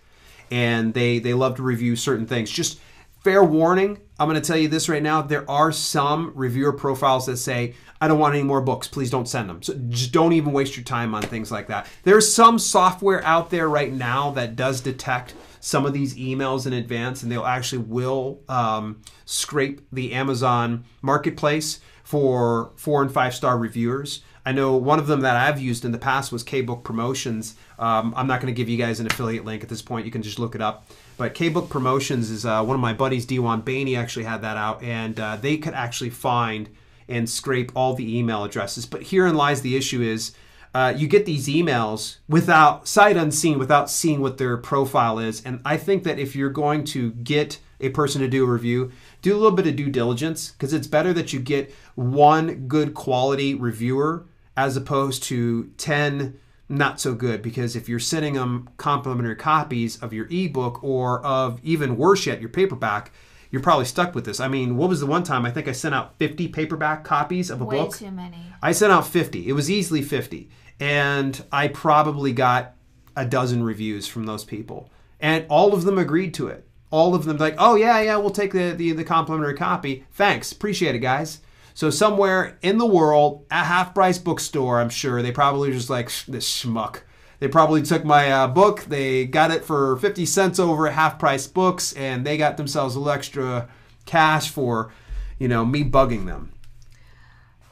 [0.51, 2.51] And they, they love to review certain things.
[2.51, 2.81] Just
[3.23, 5.23] fair warning, I'm going to tell you this right now.
[5.23, 8.87] There are some reviewer profiles that say, I don't want any more books.
[8.87, 9.63] Please don't send them.
[9.63, 11.87] So just don't even waste your time on things like that.
[12.03, 16.75] There's some software out there right now that does detect some of these emails in
[16.75, 21.81] advance, and they'll actually will um, scrape the Amazon marketplace
[22.11, 24.23] for four and five star reviewers.
[24.45, 27.55] I know one of them that I've used in the past was K-Book Promotions.
[27.79, 30.07] Um, I'm not going to give you guys an affiliate link at this point.
[30.07, 30.87] You can just look it up.
[31.19, 34.83] But K-Book Promotions is uh, one of my buddies, Diwan Bainey, actually had that out,
[34.83, 36.69] and uh, they could actually find
[37.09, 38.87] and scrape all the email addresses.
[38.87, 40.33] But herein lies the issue: is
[40.75, 45.45] uh, you get these emails without sight unseen, without seeing what their profile is.
[45.45, 48.91] And I think that if you're going to get a person to do a review,
[49.23, 52.95] do a little bit of due diligence because it's better that you get one good
[52.95, 59.35] quality reviewer as opposed to 10 not so good because if you're sending them complimentary
[59.37, 63.13] copies of your ebook or of even worse yet your paperback
[63.51, 65.73] you're probably stuck with this i mean what was the one time i think i
[65.73, 68.51] sent out 50 paperback copies of a Way book too many.
[68.63, 69.49] I sent out 50.
[69.49, 70.51] It was easily 50.
[70.79, 72.75] And I probably got
[73.17, 74.91] a dozen reviews from those people.
[75.19, 76.67] And all of them agreed to it.
[76.91, 80.05] All of them like, oh yeah, yeah, we'll take the, the, the complimentary copy.
[80.13, 80.53] Thanks.
[80.53, 81.41] Appreciate it, guys.
[81.75, 86.11] So somewhere in the world, a half price bookstore, I'm sure, they probably just like,
[86.27, 87.03] this schmuck.
[87.39, 91.19] They probably took my uh, book, they got it for 50 cents over at half
[91.19, 93.69] price books, and they got themselves a little extra
[94.05, 94.93] cash for,
[95.39, 96.53] you know, me bugging them.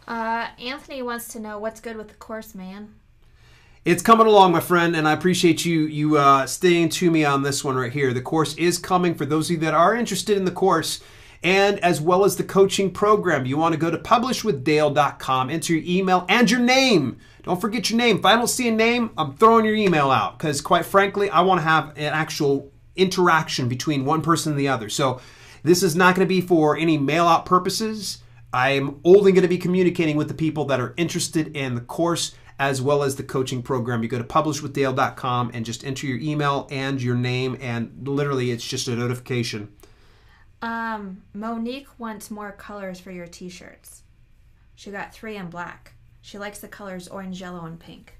[0.06, 2.94] Uh, Anthony wants to know what's good with the course, man.
[3.88, 7.42] It's coming along, my friend, and I appreciate you you uh, staying to me on
[7.42, 8.12] this one right here.
[8.12, 11.00] The course is coming for those of you that are interested in the course,
[11.42, 13.46] and as well as the coaching program.
[13.46, 17.16] You want to go to publishwithdale.com, enter your email and your name.
[17.44, 18.18] Don't forget your name.
[18.18, 21.40] If I don't see a name, I'm throwing your email out because, quite frankly, I
[21.40, 24.90] want to have an actual interaction between one person and the other.
[24.90, 25.22] So
[25.62, 28.18] this is not going to be for any mail out purposes.
[28.52, 32.34] I'm only going to be communicating with the people that are interested in the course
[32.58, 34.02] as well as the coaching program.
[34.02, 38.66] You go to publishwithdale.com and just enter your email and your name, and literally it's
[38.66, 39.72] just a notification.
[40.60, 44.02] Um, Monique wants more colors for your t-shirts.
[44.74, 45.94] She got three in black.
[46.20, 48.14] She likes the colors orange, yellow, and pink.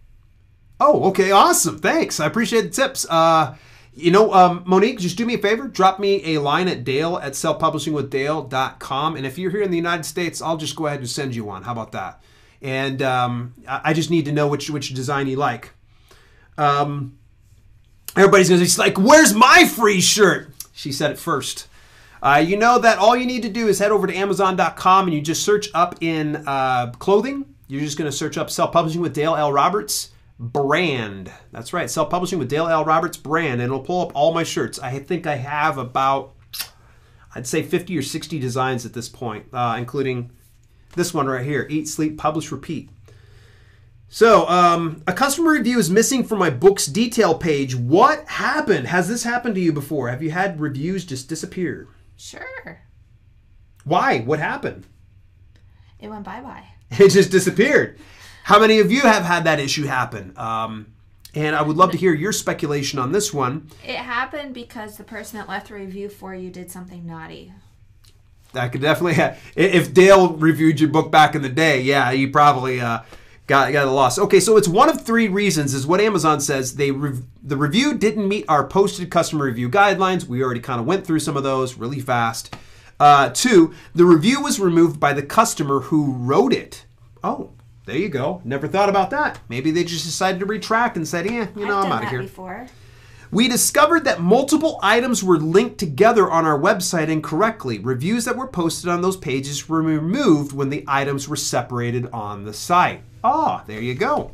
[0.81, 1.79] Oh, okay, awesome.
[1.79, 2.21] Thanks.
[2.21, 3.07] I appreciate the tips.
[3.11, 3.57] Uh,
[3.95, 5.67] you know, um, Monique, just do me a favor.
[5.67, 9.17] Drop me a line at dale at selfpublishingwithdale.com.
[9.17, 11.45] And if you're here in the United States, I'll just go ahead and send you
[11.45, 11.65] one.
[11.65, 12.23] How about that?
[12.61, 15.71] And um, I just need to know which, which design you like.
[16.57, 17.19] Um,
[18.17, 20.51] everybody's to be like, where's my free shirt?
[20.73, 21.69] She said it first.
[22.23, 25.15] Uh, you know that all you need to do is head over to Amazon.com and
[25.15, 27.55] you just search up in uh, clothing.
[27.69, 29.53] You're just going to search up self publishing with Dale L.
[29.53, 31.31] Roberts brand.
[31.53, 32.85] That's right, self publishing with Dale L.
[32.85, 34.79] Roberts brand, and it'll pull up all my shirts.
[34.79, 36.35] I think I have about,
[37.35, 40.31] I'd say 50 or 60 designs at this point, uh, including
[40.95, 42.91] this one right here Eat, Sleep, Publish, Repeat.
[44.11, 47.77] So, um, a customer review is missing from my book's detail page.
[47.77, 48.87] What happened?
[48.87, 50.09] Has this happened to you before?
[50.09, 51.89] Have you had reviews just disappear?
[52.17, 52.81] Sure.
[53.85, 54.21] Why?
[54.21, 54.87] What happened?
[55.99, 56.65] It went bye bye.
[56.99, 57.99] It just disappeared.
[58.45, 60.33] How many of you have had that issue happen?
[60.37, 60.95] Um,
[61.35, 63.69] and I would love to hear your speculation on this one.
[63.85, 67.53] It happened because the person that left the review for you did something naughty.
[68.53, 69.23] That could definitely.
[69.57, 73.01] If Dale reviewed your book back in the day, yeah, you probably uh,
[73.47, 74.19] got got a loss.
[74.19, 76.77] Okay, so it's one of three reasons, is what Amazon says.
[76.77, 80.25] They rev- the review didn't meet our posted customer review guidelines.
[80.25, 82.55] We already kind of went through some of those really fast.
[83.01, 86.85] Uh, two, the review was removed by the customer who wrote it.
[87.23, 87.51] Oh,
[87.85, 88.41] there you go.
[88.45, 89.39] Never thought about that.
[89.49, 92.11] Maybe they just decided to retract and said, "Yeah, you know, I've I'm out of
[92.11, 92.67] here." before.
[93.31, 97.79] We discovered that multiple items were linked together on our website incorrectly.
[97.79, 102.45] Reviews that were posted on those pages were removed when the items were separated on
[102.45, 103.03] the site.
[103.23, 104.31] Ah, there you go.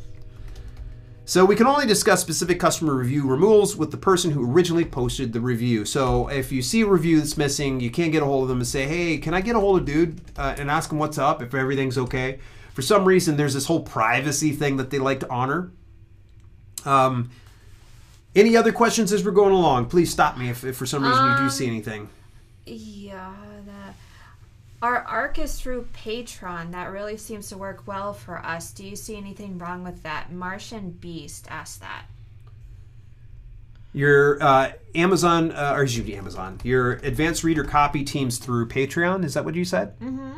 [1.27, 5.33] So we can only discuss specific customer review removals with the person who originally posted
[5.33, 5.87] the review.
[5.87, 8.59] So if you see a review that's missing, you can't get a hold of them
[8.59, 11.17] and say, "Hey, can I get a hold of dude uh, and ask him what's
[11.17, 12.39] up if everything's okay?"
[12.75, 15.73] For some reason, there's this whole privacy thing that they like to honor.
[16.85, 17.31] Um,
[18.35, 19.87] any other questions as we're going along?
[19.87, 22.09] Please stop me if, if for some reason you do Um, see anything.
[22.67, 23.35] Yeah,
[23.67, 23.95] the,
[24.87, 26.73] our arc is through Patreon.
[26.73, 28.73] That really seems to work well for us.
[28.73, 30.33] Do you see anything wrong with that?
[30.33, 32.05] Martian Beast asked that.
[33.93, 39.25] Your uh, Amazon, uh, or excuse me, Amazon, your advanced reader copy teams through Patreon.
[39.25, 39.99] Is that what you said?
[40.01, 40.33] Mm-hmm.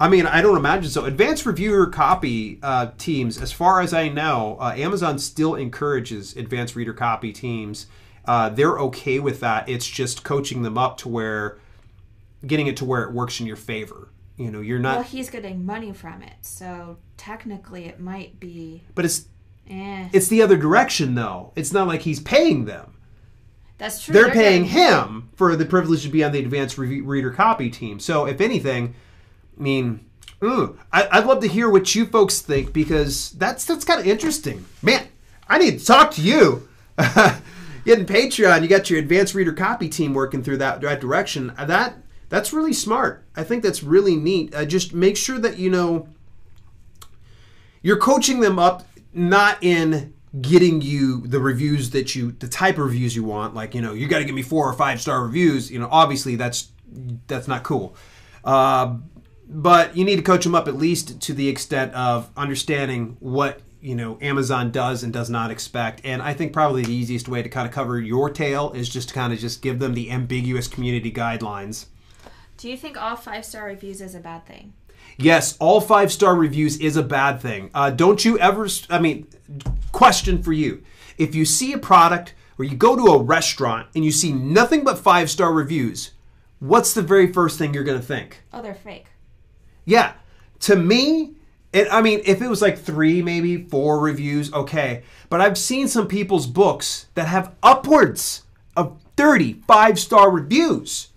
[0.00, 1.04] I mean, I don't imagine so.
[1.04, 6.74] Advanced reviewer copy uh, teams, as far as I know, uh, Amazon still encourages advanced
[6.74, 7.86] reader copy teams.
[8.24, 9.68] Uh, they're okay with that.
[9.68, 11.58] It's just coaching them up to where,
[12.46, 14.08] getting it to where it works in your favor.
[14.38, 14.94] You know, you're not.
[14.96, 18.82] Well, he's getting money from it, so technically it might be.
[18.94, 19.26] but it's
[19.68, 21.52] Eh, it's the other direction though.
[21.54, 22.94] It's not like he's paying them.
[23.78, 24.12] that's true.
[24.14, 27.70] they're paying getting- him for the privilege to be on the advanced re- reader copy
[27.70, 28.00] team.
[28.00, 28.94] So, if anything,
[29.60, 30.04] mean,
[30.42, 34.06] ooh, I, I'd love to hear what you folks think because that's that's kind of
[34.06, 34.64] interesting.
[34.82, 35.06] Man,
[35.48, 36.68] I need to talk to you.
[37.84, 41.52] Getting Patreon, you got your advanced reader copy team working through that, that direction.
[41.56, 41.96] Uh, That
[42.28, 43.24] that's really smart.
[43.34, 44.54] I think that's really neat.
[44.54, 46.08] Uh, just make sure that you know
[47.82, 52.84] you're coaching them up not in getting you the reviews that you the type of
[52.84, 55.24] reviews you want like you know you got to give me four or five star
[55.24, 56.70] reviews you know obviously that's
[57.26, 57.96] that's not cool
[58.44, 58.94] uh,
[59.52, 63.60] but you need to coach them up at least to the extent of understanding what
[63.80, 67.42] you know amazon does and does not expect and i think probably the easiest way
[67.42, 70.10] to kind of cover your tail is just to kind of just give them the
[70.10, 71.86] ambiguous community guidelines
[72.58, 74.74] Do you think all five star reviews is a bad thing?
[75.16, 77.70] Yes, all five star reviews is a bad thing.
[77.74, 79.26] Uh, don't you ever, I mean,
[79.92, 80.82] question for you.
[81.18, 84.84] If you see a product or you go to a restaurant and you see nothing
[84.84, 86.12] but five star reviews,
[86.58, 88.42] what's the very first thing you're going to think?
[88.52, 89.06] Oh, they're fake.
[89.90, 90.12] Yeah,
[90.60, 91.32] to me,
[91.72, 95.02] it, I mean, if it was like three, maybe four reviews, okay.
[95.28, 98.44] But I've seen some people's books that have upwards
[98.76, 101.08] of 35 star reviews.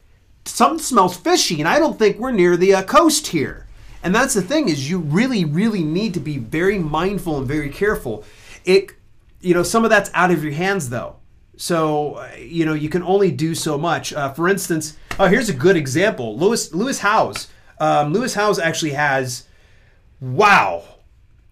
[0.46, 3.68] Something smells fishy, and I don't think we're near the uh, coast here.
[4.02, 7.70] And that's the thing is, you really, really need to be very mindful and very
[7.70, 8.24] careful.
[8.66, 8.94] It,
[9.40, 11.18] you know, some of that's out of your hands though.
[11.58, 14.14] So you know you can only do so much.
[14.14, 16.36] Uh, for instance, oh here's a good example.
[16.36, 17.50] Lewis Lewis Howes.
[17.80, 19.46] Um, Lewis Howes actually has,
[20.20, 20.84] wow,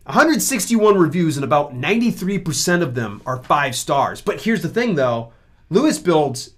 [0.05, 4.22] 161 reviews and about 93% of them are five stars.
[4.22, 5.32] But here's the thing though,
[5.69, 6.51] Lewis builds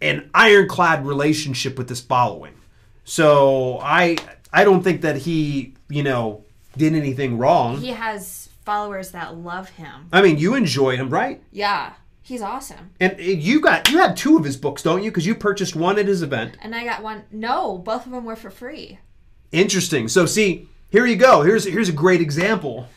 [0.00, 2.54] an ironclad relationship with his following.
[3.04, 4.16] So I
[4.52, 6.44] I don't think that he you know
[6.76, 7.78] did anything wrong.
[7.78, 10.08] He has followers that love him.
[10.12, 11.42] I mean, you enjoy him, right?
[11.50, 12.92] Yeah, he's awesome.
[13.00, 15.10] And you got you have two of his books, don't you?
[15.10, 16.56] Because you purchased one at his event.
[16.60, 17.24] And I got one.
[17.32, 18.98] No, both of them were for free.
[19.52, 20.08] Interesting.
[20.08, 21.42] So see, here you go.
[21.42, 22.88] Here's here's a great example.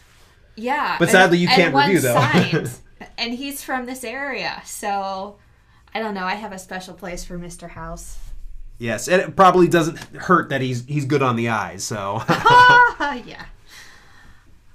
[0.56, 0.98] Yeah.
[1.00, 2.16] But and- sadly, you and can't one's review, though.
[2.20, 2.72] signed.
[3.18, 5.38] and he's from this area, so
[5.94, 6.26] I don't know.
[6.26, 7.70] I have a special place for Mr.
[7.70, 8.18] Howes.
[8.80, 11.84] Yes, and it probably doesn't hurt that he's he's good on the eyes.
[11.84, 13.46] So Ah, yeah.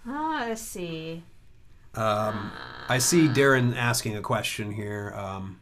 [0.06, 1.22] Ah, let's see.
[1.94, 2.50] um,
[2.88, 5.12] I see Darren asking a question here.
[5.16, 5.60] Um,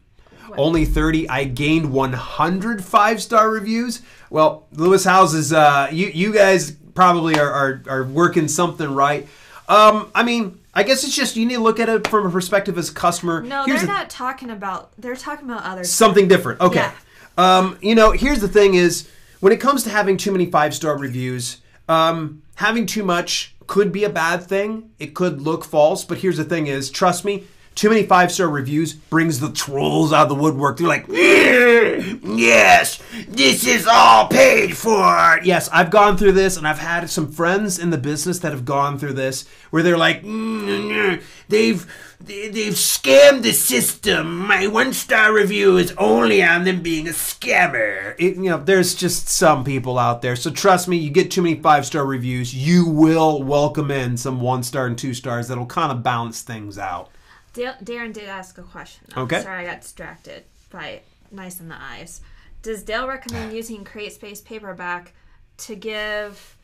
[0.57, 1.29] only 30.
[1.29, 4.01] I gained 100 five star reviews.
[4.29, 9.27] Well, Lewis Howes is, uh, you, you guys probably are, are, are working something right.
[9.69, 12.29] Um, I mean, I guess it's just you need to look at it from a
[12.29, 13.41] perspective as a customer.
[13.41, 14.91] No, Here's they're the- not talking about.
[14.97, 15.83] They're talking about other.
[15.83, 16.61] something different.
[16.61, 16.79] Okay.
[16.79, 16.93] Yeah.
[17.37, 20.73] Um, you know, here's the thing: is when it comes to having too many five
[20.73, 24.91] star reviews, um, having too much could be a bad thing.
[24.99, 27.43] It could look false, but here's the thing: is trust me.
[27.77, 30.77] Too many five star reviews brings the trolls out of the woodwork.
[30.77, 35.39] They're like, mm, yes, this is all paid for.
[35.43, 38.65] Yes, I've gone through this, and I've had some friends in the business that have
[38.65, 41.85] gone through this, where they're like, "Mm, mm, mm they've
[42.19, 44.47] they- they've scammed the system.
[44.47, 48.15] My one star review is only on them being a scammer.
[48.17, 50.35] It, you know, there's just some people out there.
[50.35, 54.41] So trust me, you get too many five star reviews, you will welcome in some
[54.41, 57.11] one star and two stars that'll kind of balance things out.
[57.57, 59.07] Dale, Darren did ask a question.
[59.15, 59.23] though.
[59.23, 59.41] Okay.
[59.41, 61.01] Sorry, I got distracted by
[61.31, 62.21] Nice in the Eyes.
[62.61, 65.13] Does Dale recommend using CreateSpace paperback
[65.57, 66.55] to give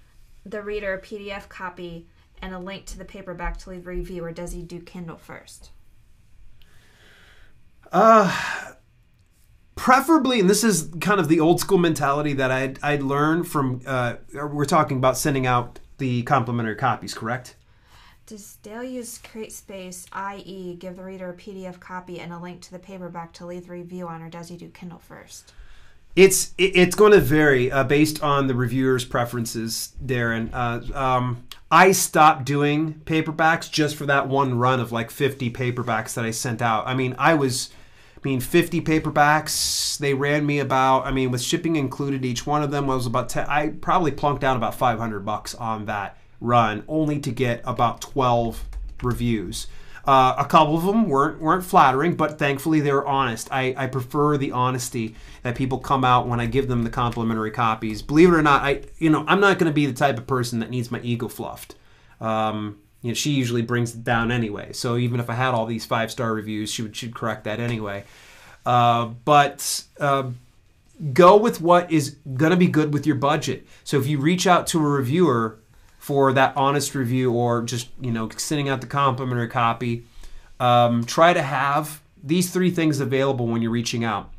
[0.46, 2.06] the reader a PDF copy
[2.44, 5.18] and a link to the paperback to leave a review, or does he do Kindle
[5.18, 5.72] first?
[7.92, 8.74] Uh
[9.76, 13.82] Preferably, and this is kind of the old school mentality that I'd, I'd learned from,
[13.88, 17.56] uh, we're talking about sending out the complimentary copies, correct?
[18.34, 22.72] Does Dale use CreateSpace, i.e., give the reader a PDF copy and a link to
[22.72, 25.54] the paperback to leave the review on, or does he do Kindle first?
[26.16, 30.50] It's it- it's going to vary uh, based on the reviewer's preferences, Darren.
[30.52, 36.16] Uh, um, I stopped doing paperbacks just for that one run of like 50 paperbacks
[36.16, 36.88] that I sent out.
[36.88, 37.70] I mean, I was
[38.18, 40.00] I mean, 50 paperbacks.
[40.00, 43.30] They ran me about, I mean, with shipping included, each one of them was about
[43.30, 43.46] 10.
[43.48, 48.64] I probably plunked down about 500 bucks on that run, only to get about 12
[49.02, 49.68] reviews.
[50.06, 53.48] Uh, a couple of them weren't weren't flattering, but thankfully they were honest.
[53.52, 57.52] I, I prefer the honesty that people come out when I give them the complimentary
[57.52, 58.02] copies.
[58.02, 60.28] Believe it or not, I you know I'm not going to be the type of
[60.28, 61.76] person that needs my ego fluffed.
[62.20, 64.74] Um, you know, she usually brings it down anyway.
[64.74, 67.62] So even if I had all these five star reviews, she would she'd correct that
[67.62, 68.04] anyway.
[68.66, 70.32] Uh, but uh,
[71.14, 73.66] go with what is going to be good with your budget.
[73.86, 75.60] So if you reach out to a reviewer
[76.04, 80.04] for that honest review or just you know sending out the complimentary copy
[80.60, 84.30] um, try to have these three things available when you're reaching out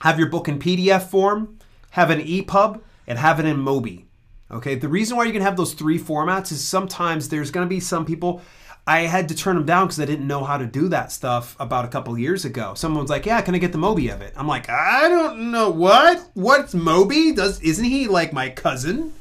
[0.00, 1.56] have your book in pdf form
[1.90, 4.02] have an epub and have it in mobi
[4.50, 7.70] okay the reason why you can have those three formats is sometimes there's going to
[7.70, 8.42] be some people
[8.86, 11.54] I had to turn them down because I didn't know how to do that stuff
[11.60, 12.72] about a couple years ago.
[12.74, 15.70] Someone's like, "Yeah, can I get the Mobi of it?" I'm like, "I don't know
[15.70, 16.30] what.
[16.32, 17.36] What's Mobi?
[17.36, 19.12] Does isn't he like my cousin?"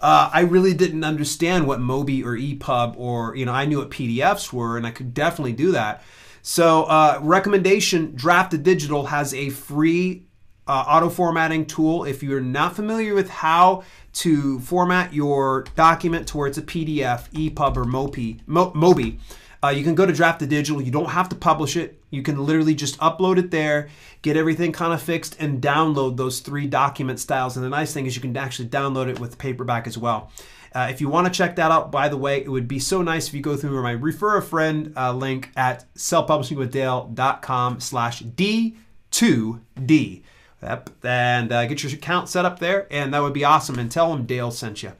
[0.00, 3.90] Uh, I really didn't understand what Mobi or EPUB or you know I knew what
[3.90, 6.02] PDFs were, and I could definitely do that.
[6.42, 10.24] So uh, recommendation: Draft2Digital has a free
[10.68, 12.04] uh, auto formatting tool.
[12.04, 13.82] If you're not familiar with how
[14.14, 19.18] to format your document towards a PDF, EPUB, or Mobi, Mobi
[19.62, 20.84] uh, you can go to Draft2Digital.
[20.84, 22.00] You don't have to publish it.
[22.10, 23.88] You can literally just upload it there,
[24.22, 27.56] get everything kind of fixed, and download those three document styles.
[27.56, 30.30] And the nice thing is you can actually download it with paperback as well.
[30.74, 33.02] Uh, if you want to check that out, by the way, it would be so
[33.02, 40.22] nice if you go through my refer a friend uh, link at selfpublishingwithdale.com slash D2D.
[40.62, 40.90] Yep.
[41.04, 43.78] And uh, get your account set up there, and that would be awesome.
[43.78, 44.92] And tell them Dale sent you.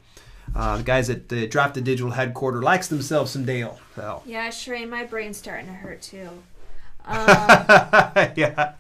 [0.59, 3.79] Uh, the guys at the Draft2Digital headquarters likes themselves some Dale.
[3.95, 4.23] So.
[4.27, 6.29] Yeah, Shereen, my brain's starting to hurt too.
[7.09, 7.25] Um,
[8.37, 8.75] yeah.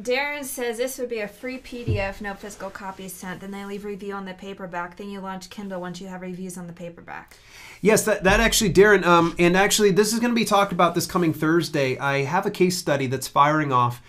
[0.00, 3.40] Darren says this would be a free PDF, no physical copies sent.
[3.40, 4.96] Then they leave review on the paperback.
[4.96, 7.36] Then you launch Kindle once you have reviews on the paperback.
[7.82, 10.94] Yes, that, that actually, Darren, um, and actually, this is going to be talked about
[10.94, 11.98] this coming Thursday.
[11.98, 14.00] I have a case study that's firing off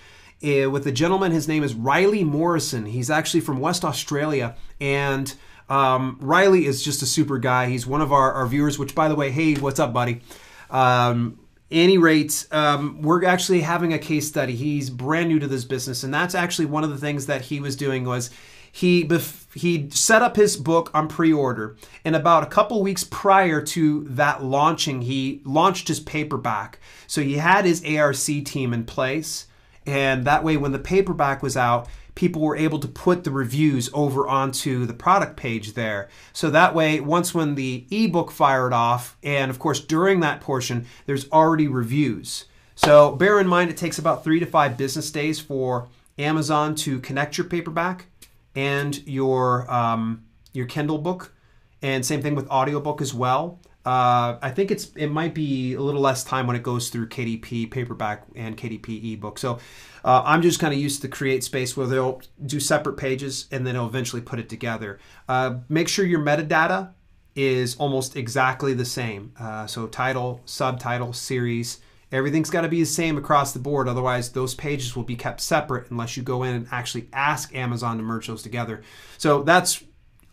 [0.41, 1.33] uh, with a gentleman.
[1.33, 2.85] His name is Riley Morrison.
[2.85, 5.33] He's actually from West Australia, and
[5.69, 7.69] um, Riley is just a super guy.
[7.69, 10.21] He's one of our, our viewers, which, by the way, hey, what's up, buddy?
[10.69, 11.39] Um,
[11.71, 14.55] any rate, um, we're actually having a case study.
[14.55, 17.59] He's brand new to this business, and that's actually one of the things that he
[17.59, 18.31] was doing was
[18.71, 19.09] he
[19.53, 24.43] he set up his book on pre-order, and about a couple weeks prior to that
[24.43, 26.79] launching, he launched his paperback.
[27.07, 29.45] So he had his ARC team in place,
[29.85, 31.87] and that way, when the paperback was out,
[32.19, 36.09] people were able to put the reviews over onto the product page there.
[36.33, 40.85] So that way, once when the ebook fired off, and of course during that portion,
[41.05, 42.43] there's already reviews.
[42.75, 46.99] So bear in mind it takes about three to five business days for Amazon to
[46.99, 48.07] connect your paperback
[48.53, 51.33] and your um, your Kindle book,
[51.81, 53.59] and same thing with audiobook as well.
[53.85, 57.07] Uh, I think it's it might be a little less time when it goes through
[57.07, 59.39] KDP paperback and KDP ebook.
[59.39, 59.59] So
[60.03, 63.65] uh, I'm just kind of used to Create Space where they'll do separate pages and
[63.65, 64.99] then they'll eventually put it together.
[65.27, 66.91] Uh, make sure your metadata
[67.35, 69.31] is almost exactly the same.
[69.39, 71.79] Uh, so title, subtitle, series,
[72.11, 73.87] everything's got to be the same across the board.
[73.87, 77.95] Otherwise, those pages will be kept separate unless you go in and actually ask Amazon
[77.95, 78.81] to merge those together.
[79.17, 79.83] So that's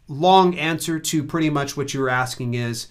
[0.08, 2.88] long answer to pretty much what you were asking is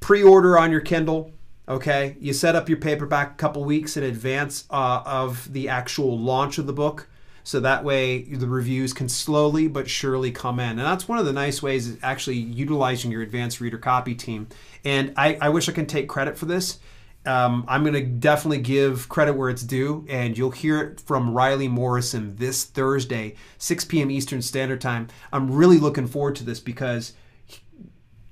[0.00, 1.32] pre-order on your Kindle
[1.70, 6.18] Okay, you set up your paperback a couple weeks in advance uh, of the actual
[6.18, 7.08] launch of the book,
[7.44, 10.70] so that way the reviews can slowly but surely come in.
[10.70, 14.48] And that's one of the nice ways is actually utilizing your advanced reader copy team.
[14.84, 16.80] And I, I wish I can take credit for this.
[17.24, 21.32] Um, I'm going to definitely give credit where it's due, and you'll hear it from
[21.32, 24.10] Riley Morrison this Thursday, 6 p.m.
[24.10, 25.06] Eastern Standard Time.
[25.32, 27.12] I'm really looking forward to this because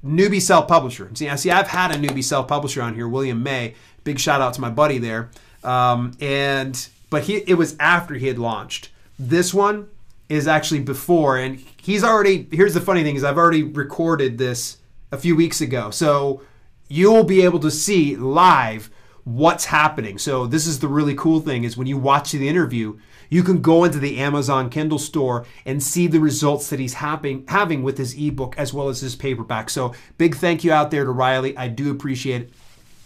[0.05, 1.11] newbie self publisher.
[1.15, 3.75] See, I see, I've had a newbie self publisher on here, William May.
[4.05, 5.31] Big shout out to my buddy there.
[5.65, 8.91] Um, and but he it was after he had launched.
[9.19, 9.89] This one
[10.29, 12.49] is actually before, and he's already.
[12.51, 14.79] Here's the funny thing: is I've already recorded this
[15.11, 16.43] a few weeks ago, so
[16.89, 18.91] you'll be able to see live
[19.25, 20.19] what's happening.
[20.19, 22.99] So this is the really cool thing: is when you watch the interview,
[23.29, 27.45] you can go into the Amazon Kindle store and see the results that he's having,
[27.49, 29.71] having with his ebook as well as his paperback.
[29.71, 31.57] So, big thank you out there to Riley.
[31.57, 32.53] I do appreciate it.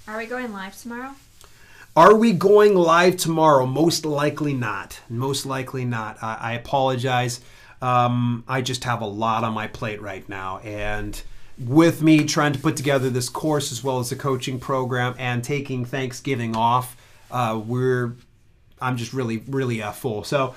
[0.07, 1.15] Are we going live tomorrow?
[1.95, 3.67] Are we going live tomorrow?
[3.67, 5.01] Most likely not.
[5.11, 6.17] Most likely not.
[6.23, 7.41] I, I apologize.
[7.83, 10.59] Um, I just have a lot on my plate right now.
[10.61, 11.21] And
[11.59, 15.45] with me trying to put together this course as well as the coaching program and
[15.45, 16.97] taking Thanksgiving off,
[17.31, 18.15] uh, we're
[18.83, 20.25] I'm just really really uh, full.
[20.25, 20.55] So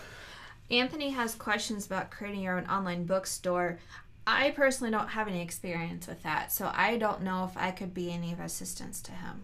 [0.71, 3.79] Anthony has questions about creating your own online bookstore.
[4.27, 7.93] I personally don't have any experience with that, so I don't know if I could
[7.93, 9.43] be any of assistance to him.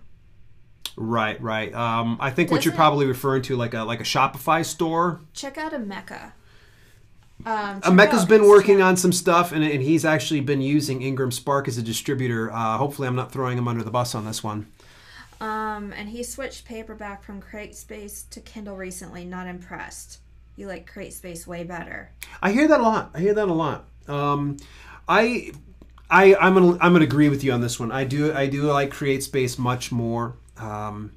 [0.95, 1.73] right, right.
[1.73, 5.21] Um, I think what you're probably referring to like a like a Shopify store.
[5.33, 6.31] Check out Emeka.
[7.45, 11.31] Um, check Emeka's been working on some stuff, and, and he's actually been using Ingram
[11.31, 12.51] Spark as a distributor.
[12.51, 14.67] Uh, hopefully, I'm not throwing him under the bus on this one.
[15.41, 19.25] Um, and he switched paperback from CreateSpace to Kindle recently.
[19.25, 20.19] Not impressed.
[20.55, 22.11] You like CreateSpace way better.
[22.43, 23.09] I hear that a lot.
[23.15, 23.85] I hear that a lot.
[24.07, 24.57] Um,
[25.09, 25.51] I,
[26.11, 27.91] I, I'm gonna, I'm gonna agree with you on this one.
[27.91, 30.35] I do, I do like Create Space much more.
[30.57, 31.13] Um,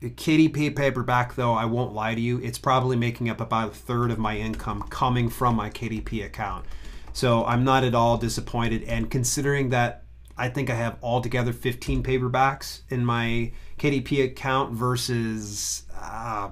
[0.00, 4.10] KDP paperback, though, I won't lie to you, it's probably making up about a third
[4.10, 6.64] of my income coming from my KDP account.
[7.12, 8.84] So I'm not at all disappointed.
[8.84, 10.04] And considering that
[10.38, 16.50] I think I have altogether 15 paperbacks in my KDP account versus uh,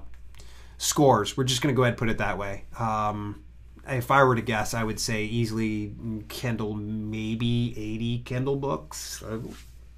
[0.78, 2.64] scores, we're just going to go ahead and put it that way.
[2.78, 3.44] Um,
[3.88, 5.94] if I were to guess, I would say easily
[6.28, 9.22] Kindle, maybe 80 Kindle books.
[9.22, 9.38] Uh,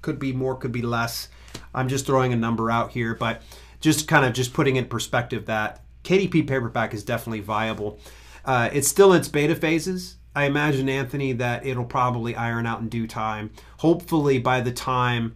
[0.01, 1.29] Could be more, could be less.
[1.73, 3.41] I'm just throwing a number out here, but
[3.81, 7.99] just kind of just putting in perspective that KDP paperback is definitely viable.
[8.45, 10.15] Uh, it's still in its beta phases.
[10.35, 13.51] I imagine, Anthony, that it'll probably iron out in due time.
[13.79, 15.35] Hopefully, by the time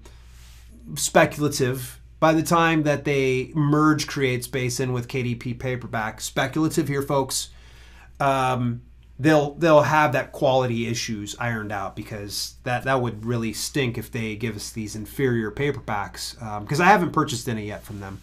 [0.96, 7.02] speculative by the time that they merge create space in with kdp paperback speculative here
[7.02, 7.50] folks
[8.20, 8.82] um,
[9.18, 14.12] they'll they'll have that quality issues ironed out because that that would really stink if
[14.12, 18.20] they give us these inferior paperbacks because i haven't purchased any yet from them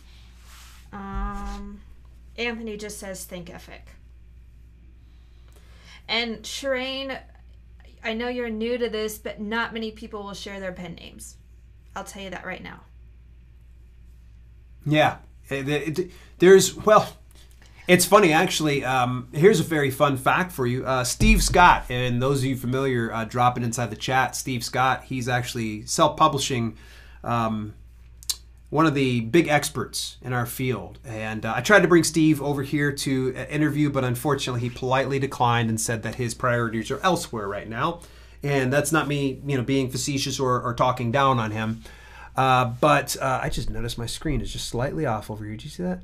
[0.92, 1.80] Um,
[2.36, 3.82] Anthony just says thinkific.
[6.10, 7.16] And Shireen,
[8.02, 11.36] I know you're new to this, but not many people will share their pen names.
[11.94, 12.80] I'll tell you that right now.
[14.84, 17.16] Yeah, It- it- there's well,
[17.88, 18.84] it's funny actually.
[18.84, 20.86] Um, here's a very fun fact for you.
[20.86, 24.36] Uh, Steve Scott, and those of you familiar, uh, drop it inside the chat.
[24.36, 26.76] Steve Scott, he's actually self-publishing.
[27.24, 27.74] Um,
[28.70, 30.98] one of the big experts in our field.
[31.04, 34.70] And uh, I tried to bring Steve over here to uh, interview, but unfortunately, he
[34.70, 38.00] politely declined and said that his priorities are elsewhere right now.
[38.42, 41.82] And that's not me, you know, being facetious or, or talking down on him.
[42.36, 45.56] Uh, but uh, I just noticed my screen is just slightly off over here.
[45.56, 46.00] Did you see that?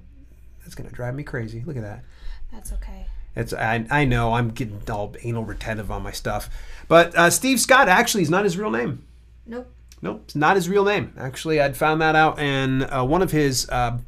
[0.60, 1.62] That's gonna drive me crazy.
[1.64, 2.04] Look at that.
[2.52, 3.06] That's okay.
[3.36, 6.50] It's I, I know I'm getting all anal retentive on my stuff,
[6.88, 9.04] but uh, Steve Scott actually is not his real name.
[9.46, 9.70] Nope.
[10.02, 11.14] Nope, it's not his real name.
[11.16, 13.98] Actually, I'd found that out in uh, one of his uh,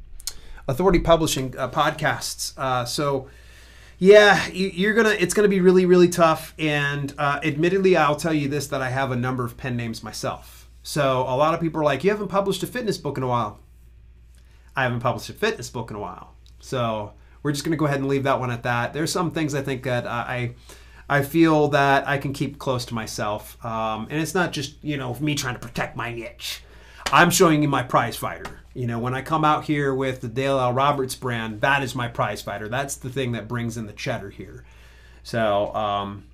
[0.66, 2.53] Authority Publishing uh, podcasts.
[2.59, 3.28] Uh, so,
[3.99, 5.16] yeah, you, you're gonna.
[5.18, 6.55] It's gonna be really, really tough.
[6.59, 10.03] And uh, admittedly, I'll tell you this: that I have a number of pen names
[10.03, 10.68] myself.
[10.82, 13.28] So a lot of people are like, "You haven't published a fitness book in a
[13.28, 13.59] while."
[14.76, 16.34] I haven't published a fitness book in a while.
[16.61, 18.93] So we're just gonna go ahead and leave that one at that.
[18.93, 20.55] There's some things I think that I.
[21.09, 24.96] I feel that I can keep close to myself, um, and it's not just you
[24.96, 26.62] know me trying to protect my niche.
[27.12, 28.61] I'm showing you my prize fighter.
[28.74, 30.72] You know, when I come out here with the Dale L.
[30.72, 32.68] Roberts brand, that is my prize fighter.
[32.68, 34.64] That's the thing that brings in the cheddar here.
[35.22, 36.24] So, um,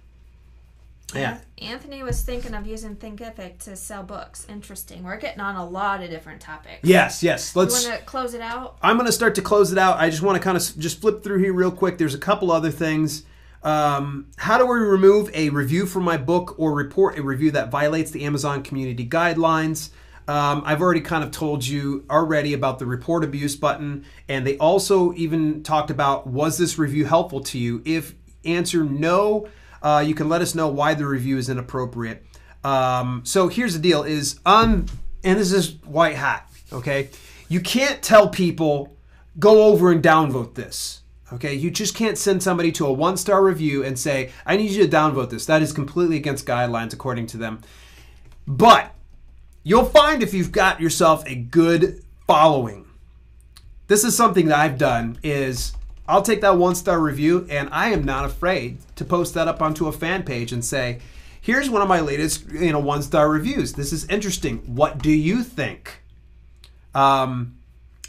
[1.14, 4.46] yeah, Anthony was thinking of using Thinkific to sell books.
[4.48, 5.04] Interesting.
[5.04, 6.80] We're getting on a lot of different topics.
[6.82, 7.54] yes, yes.
[7.54, 7.86] Let's.
[7.86, 8.76] want to close it out?
[8.82, 9.98] I'm going to start to close it out.
[9.98, 11.98] I just want to kind of just flip through here real quick.
[11.98, 13.24] There's a couple other things.
[13.64, 17.70] Um, how do we remove a review from my book or report a review that
[17.70, 19.90] violates the Amazon community guidelines?
[20.28, 24.56] Um, I've already kind of told you already about the report abuse button, and they
[24.58, 27.82] also even talked about was this review helpful to you?
[27.84, 29.48] If answer no,
[29.82, 32.24] uh, you can let us know why the review is inappropriate.
[32.62, 34.86] Um, so here's the deal: is on,
[35.22, 36.50] and this is white hat.
[36.72, 37.10] Okay,
[37.48, 38.96] you can't tell people
[39.38, 41.02] go over and downvote this.
[41.32, 44.70] Okay, you just can't send somebody to a one star review and say, I need
[44.70, 45.46] you to downvote this.
[45.46, 47.62] That is completely against guidelines according to them.
[48.46, 48.94] But
[49.62, 52.86] you'll find if you've got yourself a good following.
[53.86, 55.72] This is something that I've done is
[56.06, 59.62] I'll take that one star review and I am not afraid to post that up
[59.62, 61.00] onto a fan page and say,
[61.40, 63.72] here's one of my latest, you know, one star reviews.
[63.72, 64.58] This is interesting.
[64.74, 66.02] What do you think?
[66.94, 67.56] Um,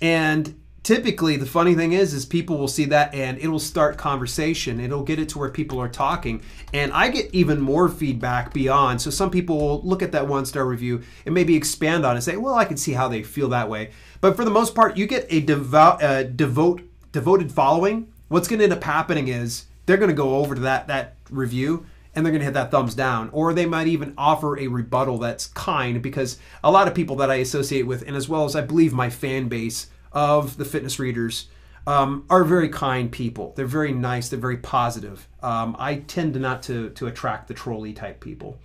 [0.01, 4.79] and typically the funny thing is is people will see that and it'll start conversation.
[4.79, 6.43] It'll get it to where people are talking.
[6.73, 9.01] And i get even more feedback beyond.
[9.01, 12.15] So some people will look at that one star review and maybe expand on it
[12.15, 13.91] and say well i can see how they feel that way.
[14.21, 18.11] But for the most part you get a devout uh, devote devoted following.
[18.27, 21.15] What's going to end up happening is they're going to go over to that that
[21.31, 23.29] review and they're going to hit that thumbs down.
[23.33, 27.31] Or they might even offer a rebuttal that's kind because a lot of people that
[27.31, 30.97] i associate with and as well as i believe my fan base of the fitness
[30.97, 31.47] readers
[31.85, 33.53] um, are very kind people.
[33.55, 34.29] They're very nice.
[34.29, 35.27] They're very positive.
[35.43, 38.57] Um, I tend to not to to attract the trolley type people.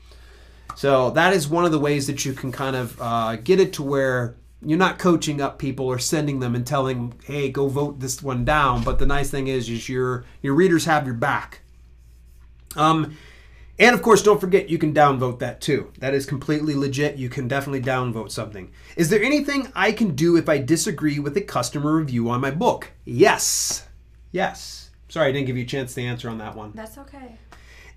[0.77, 3.75] So that is one of the ways that you can kind of uh, get it
[3.75, 8.01] to where you're not coaching up people or sending them and telling, "Hey, go vote
[8.01, 11.61] this one down." But the nice thing is, is your your readers have your back.
[12.77, 13.17] Um,
[13.81, 15.91] and of course, don't forget you can downvote that too.
[15.99, 17.17] That is completely legit.
[17.17, 18.71] You can definitely downvote something.
[18.95, 22.51] Is there anything I can do if I disagree with a customer review on my
[22.51, 22.93] book?
[23.07, 23.89] Yes.
[24.33, 24.91] Yes.
[25.09, 26.73] Sorry, I didn't give you a chance to answer on that one.
[26.75, 27.39] That's okay.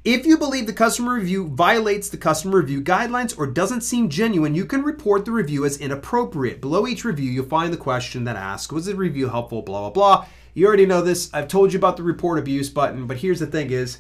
[0.06, 4.56] If you believe the customer review violates the customer review guidelines or doesn't seem genuine,
[4.56, 6.62] you can report the review as inappropriate.
[6.62, 9.62] Below each review, you'll find the question that asks, Was the review helpful?
[9.62, 10.26] Blah, blah, blah.
[10.54, 11.34] You already know this.
[11.34, 14.00] I've told you about the report abuse button, but here's the thing is,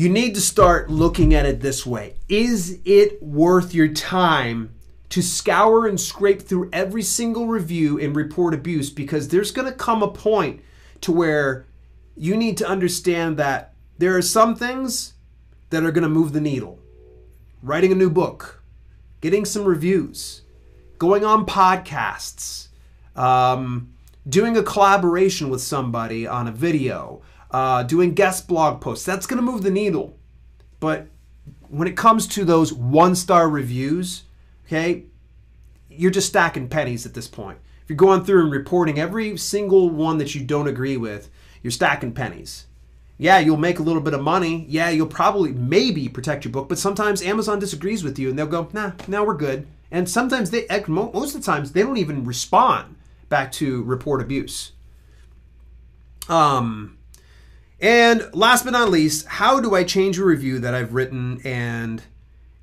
[0.00, 4.74] you need to start looking at it this way Is it worth your time
[5.10, 8.88] to scour and scrape through every single review and report abuse?
[8.88, 10.62] Because there's going to come a point
[11.02, 11.66] to where
[12.16, 15.12] you need to understand that there are some things
[15.68, 16.78] that are going to move the needle.
[17.62, 18.62] Writing a new book,
[19.20, 20.40] getting some reviews,
[20.98, 22.68] going on podcasts,
[23.16, 23.92] um,
[24.26, 27.20] doing a collaboration with somebody on a video,
[27.50, 29.04] uh, doing guest blog posts.
[29.04, 30.16] That's going to move the needle.
[30.78, 31.08] But
[31.68, 34.24] when it comes to those one star reviews,
[34.66, 35.04] okay,
[35.88, 37.58] you're just stacking pennies at this point.
[37.82, 41.28] If you're going through and reporting every single one that you don't agree with,
[41.62, 42.66] you're stacking pennies.
[43.18, 44.64] Yeah, you'll make a little bit of money.
[44.68, 48.46] Yeah, you'll probably maybe protect your book, but sometimes Amazon disagrees with you and they'll
[48.46, 49.66] go, nah, now we're good.
[49.90, 52.96] And sometimes they, most of the times, they don't even respond
[53.28, 54.72] back to report abuse.
[56.28, 56.96] Um,
[57.80, 62.02] and last but not least, how do I change a review that I've written and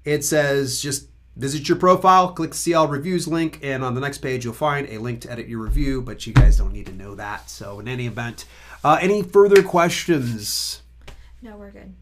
[0.06, 4.02] it says just visit your profile, click the see all reviews link, and on the
[4.02, 6.88] next page you'll find a link to edit your review, but you guys don't need
[6.88, 7.50] to know that.
[7.50, 8.46] So in any event,
[8.84, 10.82] uh, any further questions?
[11.42, 11.94] No, we're good.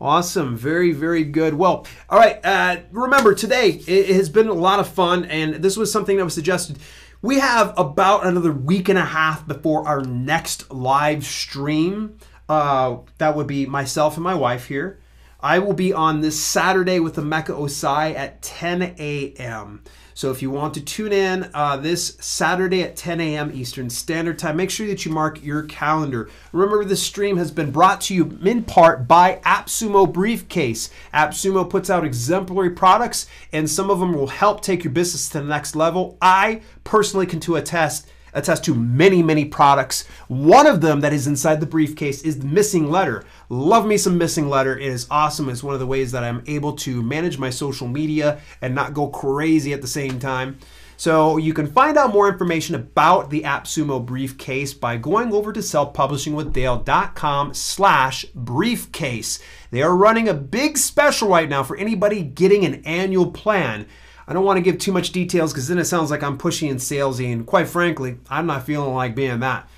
[0.00, 0.56] Awesome.
[0.56, 1.54] Very, very good.
[1.54, 2.38] Well, all right.
[2.44, 6.24] Uh, remember, today it has been a lot of fun, and this was something that
[6.24, 6.78] was suggested.
[7.22, 12.18] We have about another week and a half before our next live stream.
[12.48, 15.00] Uh, that would be myself and my wife here.
[15.40, 19.82] I will be on this Saturday with the Emeka Osai at 10 a.m.
[20.14, 23.50] So if you want to tune in uh, this Saturday at 10 a.m.
[23.52, 26.30] Eastern Standard Time, make sure that you mark your calendar.
[26.52, 30.88] Remember, this stream has been brought to you in part by AppSumo Briefcase.
[31.12, 35.40] AppSumo puts out exemplary products, and some of them will help take your business to
[35.40, 36.16] the next level.
[36.22, 40.06] I personally can to attest attest to many, many products.
[40.28, 43.24] One of them that is inside the briefcase is the MissingLettr.
[43.48, 44.76] Love me some MissingLettr.
[44.76, 45.48] It is awesome.
[45.48, 48.94] It's one of the ways that I'm able to manage my social media and not
[48.94, 50.58] go crazy at the same time.
[50.98, 55.60] So you can find out more information about the AppSumo briefcase by going over to
[55.60, 59.38] selfpublishingwithdale.com slash briefcase.
[59.70, 63.86] They are running a big special right now for anybody getting an annual plan.
[64.28, 66.70] I don't want to give too much details because then it sounds like I'm pushy
[66.70, 69.68] and salesy, and quite frankly, I'm not feeling like being that.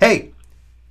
[0.00, 0.32] Hey,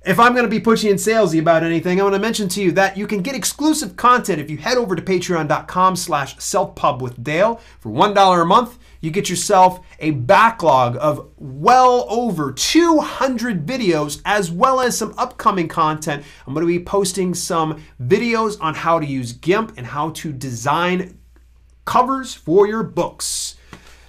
[0.06, 2.62] if I'm going to be pushy and salesy about anything, I want to mention to
[2.62, 7.60] you that you can get exclusive content if you head over to patreon.com slash selfpubwithdale.
[7.80, 14.50] For $1 a month, you get yourself a backlog of well over 200 videos as
[14.50, 16.24] well as some upcoming content.
[16.46, 20.32] I'm going to be posting some videos on how to use GIMP and how to
[20.32, 21.17] design
[21.88, 23.56] covers for your books.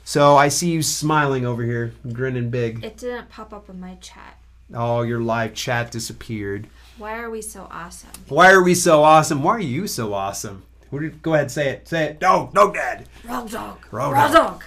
[0.04, 2.84] So I see you smiling over here, grinning big.
[2.84, 4.38] It didn't pop up in my chat.
[4.74, 6.68] Oh, your live chat disappeared.
[6.98, 8.10] Why are we so awesome?
[8.28, 9.44] Why are we so awesome?
[9.44, 10.64] Why are you so awesome?
[11.22, 11.88] Go ahead, say it.
[11.88, 12.22] Say it.
[12.22, 13.08] No, no, Dad.
[13.24, 13.78] Roll dog.
[13.92, 14.62] Roll dog.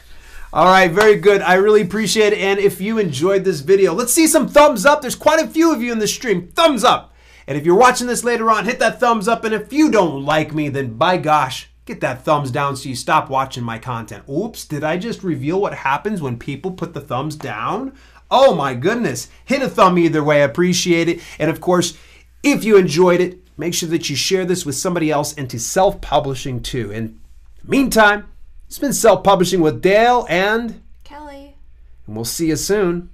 [0.55, 1.43] All right, very good.
[1.43, 2.39] I really appreciate it.
[2.39, 5.03] And if you enjoyed this video, let's see some thumbs up.
[5.03, 6.49] There's quite a few of you in the stream.
[6.49, 7.13] Thumbs up.
[7.47, 9.45] And if you're watching this later on, hit that thumbs up.
[9.45, 12.97] And if you don't like me, then by gosh, get that thumbs down so you
[12.97, 14.25] stop watching my content.
[14.29, 17.93] Oops, did I just reveal what happens when people put the thumbs down?
[18.31, 19.29] Oh my goodness.
[19.45, 20.43] Hit a thumb either way.
[20.43, 21.21] I appreciate it.
[21.39, 21.99] And of course,
[22.43, 26.01] if you enjoyed it, make sure that you share this with somebody else into self
[26.01, 26.93] publishing too.
[26.93, 27.21] And
[27.65, 28.27] meantime,
[28.67, 31.53] it's been self publishing with Dale and Kelli.
[32.07, 33.11] And we'll see you soon.